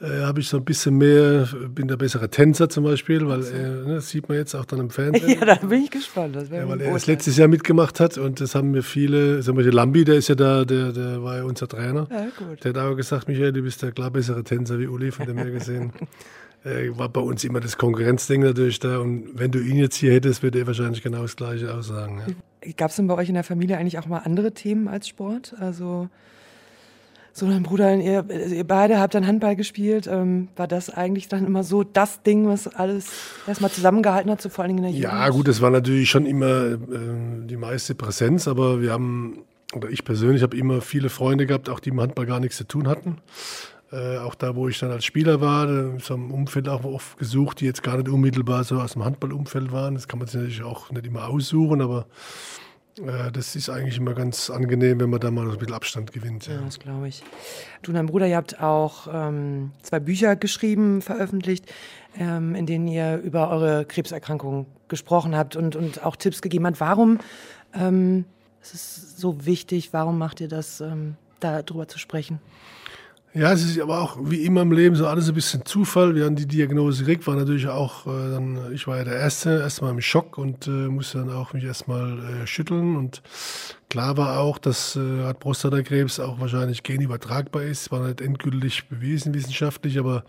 [0.00, 1.48] äh, habe ich so ein bisschen mehr.
[1.68, 4.80] Bin der bessere Tänzer zum Beispiel, weil äh, ne, das sieht man jetzt auch dann
[4.80, 5.38] im Fernsehen.
[5.38, 6.36] ja, da bin ich gespannt.
[6.50, 9.40] Ja, weil er das letztes Jahr mitgemacht hat und das haben mir viele.
[9.40, 12.08] Zum Beispiel Lambi, der ist ja da, der, der war ja unser Trainer.
[12.10, 12.26] Ja.
[12.64, 15.38] Der hat auch gesagt, Michael, du bist der klar bessere Tänzer wie Uli, von dem
[15.38, 15.92] her gesehen.
[16.64, 18.98] äh, war bei uns immer das Konkurrenzding natürlich da.
[18.98, 22.22] Und wenn du ihn jetzt hier hättest, würde er wahrscheinlich genau das Gleiche aussagen.
[22.26, 22.72] Ja.
[22.76, 25.54] Gab es denn bei euch in der Familie eigentlich auch mal andere Themen als Sport?
[25.58, 26.08] Also
[27.34, 30.06] so dein Bruder, ihr, ihr beide habt dann Handball gespielt.
[30.06, 33.10] Ähm, war das eigentlich dann immer so das Ding, was alles
[33.46, 35.12] erstmal zusammengehalten hat, so vor allen Dingen in der Jugend?
[35.12, 36.78] Ja, gut, das war natürlich schon immer äh,
[37.44, 39.44] die meiste Präsenz, aber wir haben,
[39.74, 42.64] oder ich persönlich habe immer viele Freunde gehabt, auch die im Handball gar nichts zu
[42.64, 43.16] tun hatten.
[43.92, 47.60] Äh, auch da, wo ich dann als Spieler war, so im Umfeld auch oft gesucht,
[47.60, 49.94] die jetzt gar nicht unmittelbar so aus dem Handballumfeld waren.
[49.94, 52.06] Das kann man sich natürlich auch nicht immer aussuchen, aber
[52.98, 56.46] äh, das ist eigentlich immer ganz angenehm, wenn man da mal ein bisschen Abstand gewinnt.
[56.46, 57.22] Ja, ja das glaube ich.
[57.82, 61.70] Du und dein Bruder, ihr habt auch ähm, zwei Bücher geschrieben, veröffentlicht,
[62.18, 66.80] ähm, in denen ihr über eure Krebserkrankung gesprochen habt und, und auch Tipps gegeben habt.
[66.80, 67.18] Warum
[67.74, 68.24] ähm,
[68.62, 69.92] ist es so wichtig?
[69.92, 72.40] Warum macht ihr das, ähm, darüber zu sprechen?
[73.34, 76.14] Ja, es ist aber auch wie immer im Leben so alles ein bisschen Zufall.
[76.14, 79.58] Wir haben die Diagnose gekriegt, war natürlich auch äh, dann, ich war ja der Erste,
[79.58, 82.94] erstmal im Schock und äh, musste dann auch mich erstmal äh, schütteln.
[82.94, 83.22] Und
[83.88, 87.90] klar war auch, dass äh, Prostatakrebs auch wahrscheinlich genübertragbar ist.
[87.90, 90.24] War nicht endgültig bewiesen wissenschaftlich, aber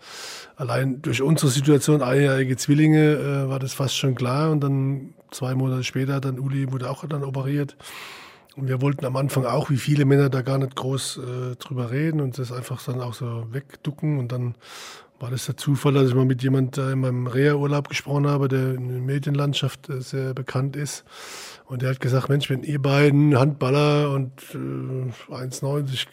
[0.56, 4.50] allein durch unsere Situation, einjährige Zwillinge, äh, war das fast schon klar.
[4.50, 7.76] Und dann zwei Monate später, dann Uli wurde auch dann operiert.
[8.56, 11.90] Und wir wollten am Anfang auch, wie viele Männer, da gar nicht groß äh, drüber
[11.90, 14.18] reden und das einfach dann auch so wegducken.
[14.18, 14.54] Und dann
[15.18, 18.48] war das der Zufall, dass ich mal mit jemand äh, in meinem Reha-Urlaub gesprochen habe,
[18.48, 21.04] der in der Medienlandschaft äh, sehr bekannt ist.
[21.66, 26.06] Und der hat gesagt, Mensch, wenn ihr beiden Handballer und äh, 1,90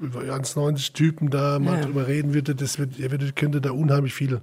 [0.00, 1.84] über 1,90 Typen da mal ja.
[1.86, 4.40] drüber reden würdet, das wird, ihr würdet, könntet da unheimlich viel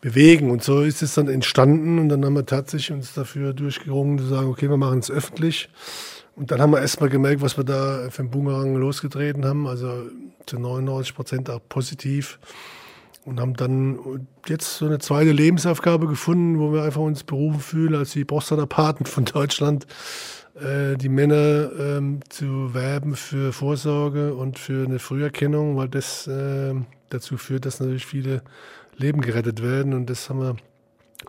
[0.00, 0.50] bewegen.
[0.50, 4.26] Und so ist es dann entstanden und dann haben wir tatsächlich uns dafür durchgerungen zu
[4.26, 5.68] sagen, okay, wir machen es öffentlich.
[6.36, 9.66] Und dann haben wir erstmal gemerkt, was wir da für einen Boomerang losgetreten haben.
[9.66, 10.10] Also
[10.46, 12.38] zu 99 Prozent auch positiv.
[13.24, 17.94] Und haben dann jetzt so eine zweite Lebensaufgabe gefunden, wo wir einfach uns berufen fühlen,
[17.94, 19.86] als die Prostata-Paten von Deutschland,
[20.60, 26.74] äh, die Männer ähm, zu werben für Vorsorge und für eine Früherkennung, weil das äh,
[27.08, 28.42] dazu führt, dass natürlich viele
[28.96, 29.94] Leben gerettet werden.
[29.94, 30.56] Und das haben wir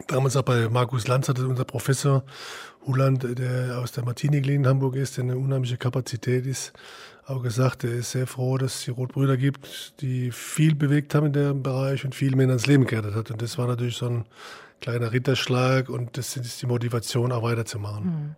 [0.07, 2.23] damals auch bei Markus Lanz, unser Professor,
[2.85, 6.73] Huland, der aus der Martini-Klinik in Hamburg ist, der eine unheimliche Kapazität ist,
[7.27, 11.27] auch gesagt, er ist sehr froh, dass es die Rotbrüder gibt, die viel bewegt haben
[11.27, 13.31] in dem Bereich und viele Männer ins Leben gerettet hat.
[13.31, 14.25] Und das war natürlich so ein
[14.81, 18.03] kleiner Ritterschlag und das ist die Motivation, auch weiterzumachen.
[18.03, 18.35] Hm.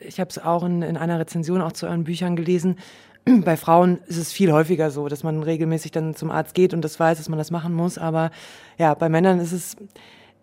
[0.00, 2.76] Ich habe es auch in, in einer Rezension auch zu euren Büchern gelesen.
[3.44, 6.82] Bei Frauen ist es viel häufiger so, dass man regelmäßig dann zum Arzt geht und
[6.82, 7.98] das weiß, dass man das machen muss.
[7.98, 8.30] Aber
[8.78, 9.76] ja, bei Männern ist es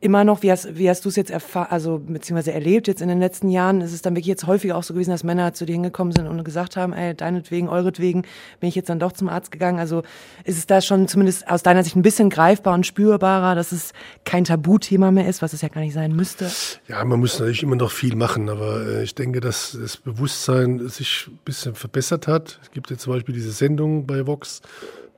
[0.02, 3.08] immer noch, wie hast, wie hast du es jetzt erfahren, also beziehungsweise erlebt jetzt in
[3.08, 3.82] den letzten Jahren?
[3.82, 6.28] Ist es dann wirklich jetzt häufiger auch so gewesen, dass Männer zu dir hingekommen sind
[6.28, 8.24] und gesagt haben, ey, deinetwegen, euretwegen
[8.60, 9.80] bin ich jetzt dann doch zum Arzt gegangen?
[9.80, 10.04] Also
[10.44, 13.94] ist es da schon zumindest aus deiner Sicht ein bisschen greifbar und spürbarer, dass es
[14.26, 16.52] kein Tabuthema mehr ist, was es ja gar nicht sein müsste?
[16.88, 20.88] Ja, man muss natürlich immer noch viel machen, aber äh, ich denke, dass das Bewusstsein
[20.88, 22.60] sich ein bisschen verbessert hat.
[22.62, 24.62] Es gibt jetzt zum Beispiel diese Sendung bei Vox,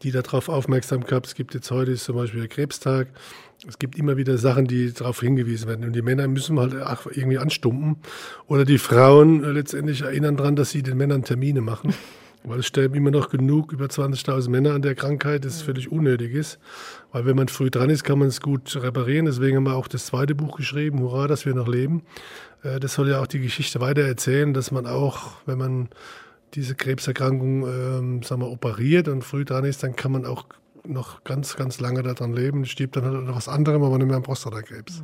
[0.03, 1.25] die darauf aufmerksam gab.
[1.25, 3.07] Es gibt jetzt heute zum Beispiel der Krebstag
[3.65, 5.85] es gibt immer wieder Sachen, die darauf hingewiesen werden.
[5.85, 6.75] Und die Männer müssen halt
[7.11, 7.97] irgendwie anstumpen.
[8.47, 11.93] Oder die Frauen letztendlich erinnern daran, dass sie den Männern Termine machen.
[12.43, 16.33] Weil es sterben immer noch genug, über 20.000 Männer an der Krankheit, das völlig unnötig
[16.33, 16.59] ist.
[17.11, 19.25] Weil wenn man früh dran ist, kann man es gut reparieren.
[19.25, 22.03] Deswegen haben wir auch das zweite Buch geschrieben, Hurra, dass wir noch leben.
[22.63, 25.89] Äh, das soll ja auch die Geschichte weiter erzählen, dass man auch, wenn man
[26.53, 30.45] diese Krebserkrankung ähm, sagen wir, operiert und früh dran ist, dann kann man auch
[30.87, 32.65] noch ganz, ganz lange daran leben.
[32.65, 35.03] Stirbt dann halt was anderem, aber nicht mehr an Prostatakrebs.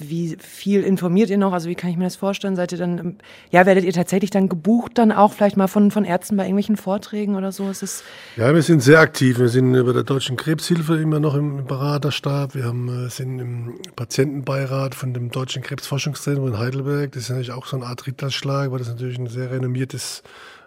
[0.00, 1.52] Wie viel informiert ihr noch?
[1.52, 2.56] Also wie kann ich mir das vorstellen?
[2.56, 3.16] Seid ihr dann,
[3.52, 6.76] ja, werdet ihr tatsächlich dann gebucht, dann auch vielleicht mal von, von Ärzten bei irgendwelchen
[6.76, 7.70] Vorträgen oder so?
[7.70, 8.02] Ist es
[8.36, 9.38] ja, wir sind sehr aktiv.
[9.38, 12.56] Wir sind über der Deutschen Krebshilfe immer noch im Beraterstab.
[12.56, 17.12] Wir haben, äh, sind im Patientenbeirat von dem Deutschen Krebsforschungszentrum in Heidelberg.
[17.12, 20.24] Das ist natürlich auch so eine Art Ritterschlag, weil das natürlich ein sehr renommiertes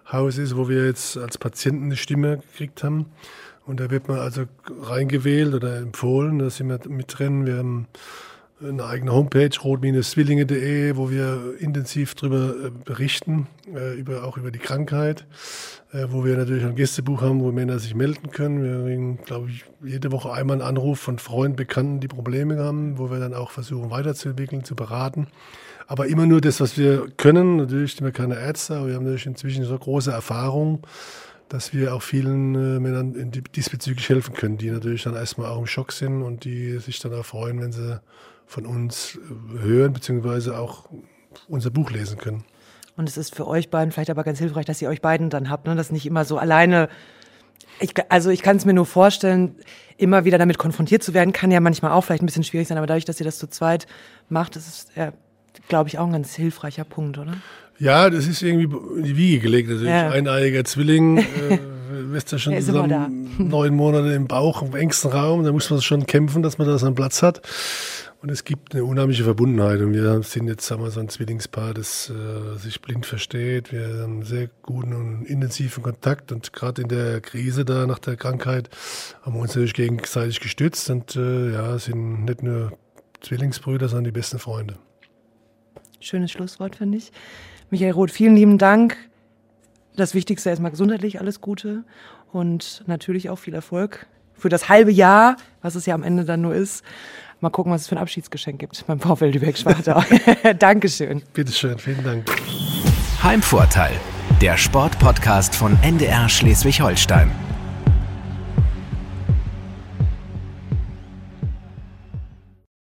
[0.09, 3.07] Haus ist, wo wir jetzt als Patienten eine Stimme gekriegt haben.
[3.67, 4.43] Und da wird man also
[4.81, 7.45] reingewählt oder empfohlen, da sind wir mit drin.
[7.45, 7.87] Wir haben
[8.65, 14.59] eine eigene Homepage, rot-zwillinge.de, wo wir intensiv darüber äh, berichten, äh, über, auch über die
[14.59, 15.27] Krankheit,
[15.91, 18.63] äh, wo wir natürlich ein Gästebuch haben, wo Männer sich melden können.
[18.63, 22.97] Wir kriegen, glaube ich, jede Woche einmal einen Anruf von Freunden, Bekannten, die Probleme haben,
[22.97, 25.27] wo wir dann auch versuchen weiterzuentwickeln, zu beraten.
[25.85, 27.57] Aber immer nur das, was wir können.
[27.57, 30.85] Natürlich sind wir keine Ärzte, aber wir haben natürlich inzwischen so große Erfahrung,
[31.49, 35.67] dass wir auch vielen äh, Männern diesbezüglich helfen können, die natürlich dann erstmal auch im
[35.67, 38.01] Schock sind und die sich dann auch freuen, wenn sie
[38.45, 40.89] von uns äh, hören, beziehungsweise auch
[41.47, 42.43] unser Buch lesen können.
[42.95, 45.49] Und es ist für euch beiden vielleicht aber ganz hilfreich, dass ihr euch beiden dann
[45.49, 45.75] habt, ne?
[45.75, 46.89] dass nicht immer so alleine.
[47.79, 49.55] Ich, also ich kann es mir nur vorstellen,
[49.97, 52.77] immer wieder damit konfrontiert zu werden, kann ja manchmal auch vielleicht ein bisschen schwierig sein,
[52.77, 53.85] aber dadurch, dass ihr das zu zweit
[54.29, 55.13] macht, ist es, ja,
[55.67, 57.37] glaube ich, auch ein ganz hilfreicher Punkt, oder?
[57.79, 59.69] Ja, das ist irgendwie in die Wiege gelegt.
[59.69, 60.09] Also ja.
[60.09, 61.59] eineiiger Zwilling, äh,
[62.11, 65.43] wirst ja schon zusammen neun Monate im Bauch, im engsten Raum.
[65.43, 67.41] Da muss man schon kämpfen, dass man da seinen Platz hat.
[68.19, 69.79] Und es gibt eine unheimliche Verbundenheit.
[69.79, 73.71] Und wir sind jetzt, sagen wir, so ein Zwillingspaar, das äh, sich blind versteht.
[73.71, 76.31] Wir haben einen sehr guten und intensiven Kontakt.
[76.31, 78.69] Und gerade in der Krise da nach der Krankheit
[79.21, 80.89] haben wir uns natürlich gegenseitig gestützt.
[80.89, 82.71] Und äh, ja, sind nicht nur
[83.21, 84.79] Zwillingsbrüder, sondern die besten Freunde.
[85.99, 87.11] Schönes Schlusswort, finde ich.
[87.69, 88.97] Michael Roth, vielen lieben Dank.
[89.95, 91.83] Das Wichtigste erstmal gesundheitlich alles Gute
[92.31, 96.41] und natürlich auch viel Erfolg für das halbe Jahr, was es ja am Ende dann
[96.41, 96.83] nur ist.
[97.39, 100.03] Mal gucken, was es für ein Abschiedsgeschenk gibt beim VfL Lübeck-Schwartau.
[100.59, 101.21] Dankeschön.
[101.33, 102.25] Bitteschön, vielen Dank.
[103.21, 103.93] Heimvorteil,
[104.41, 107.46] der Sportpodcast von NDR Schleswig-Holstein.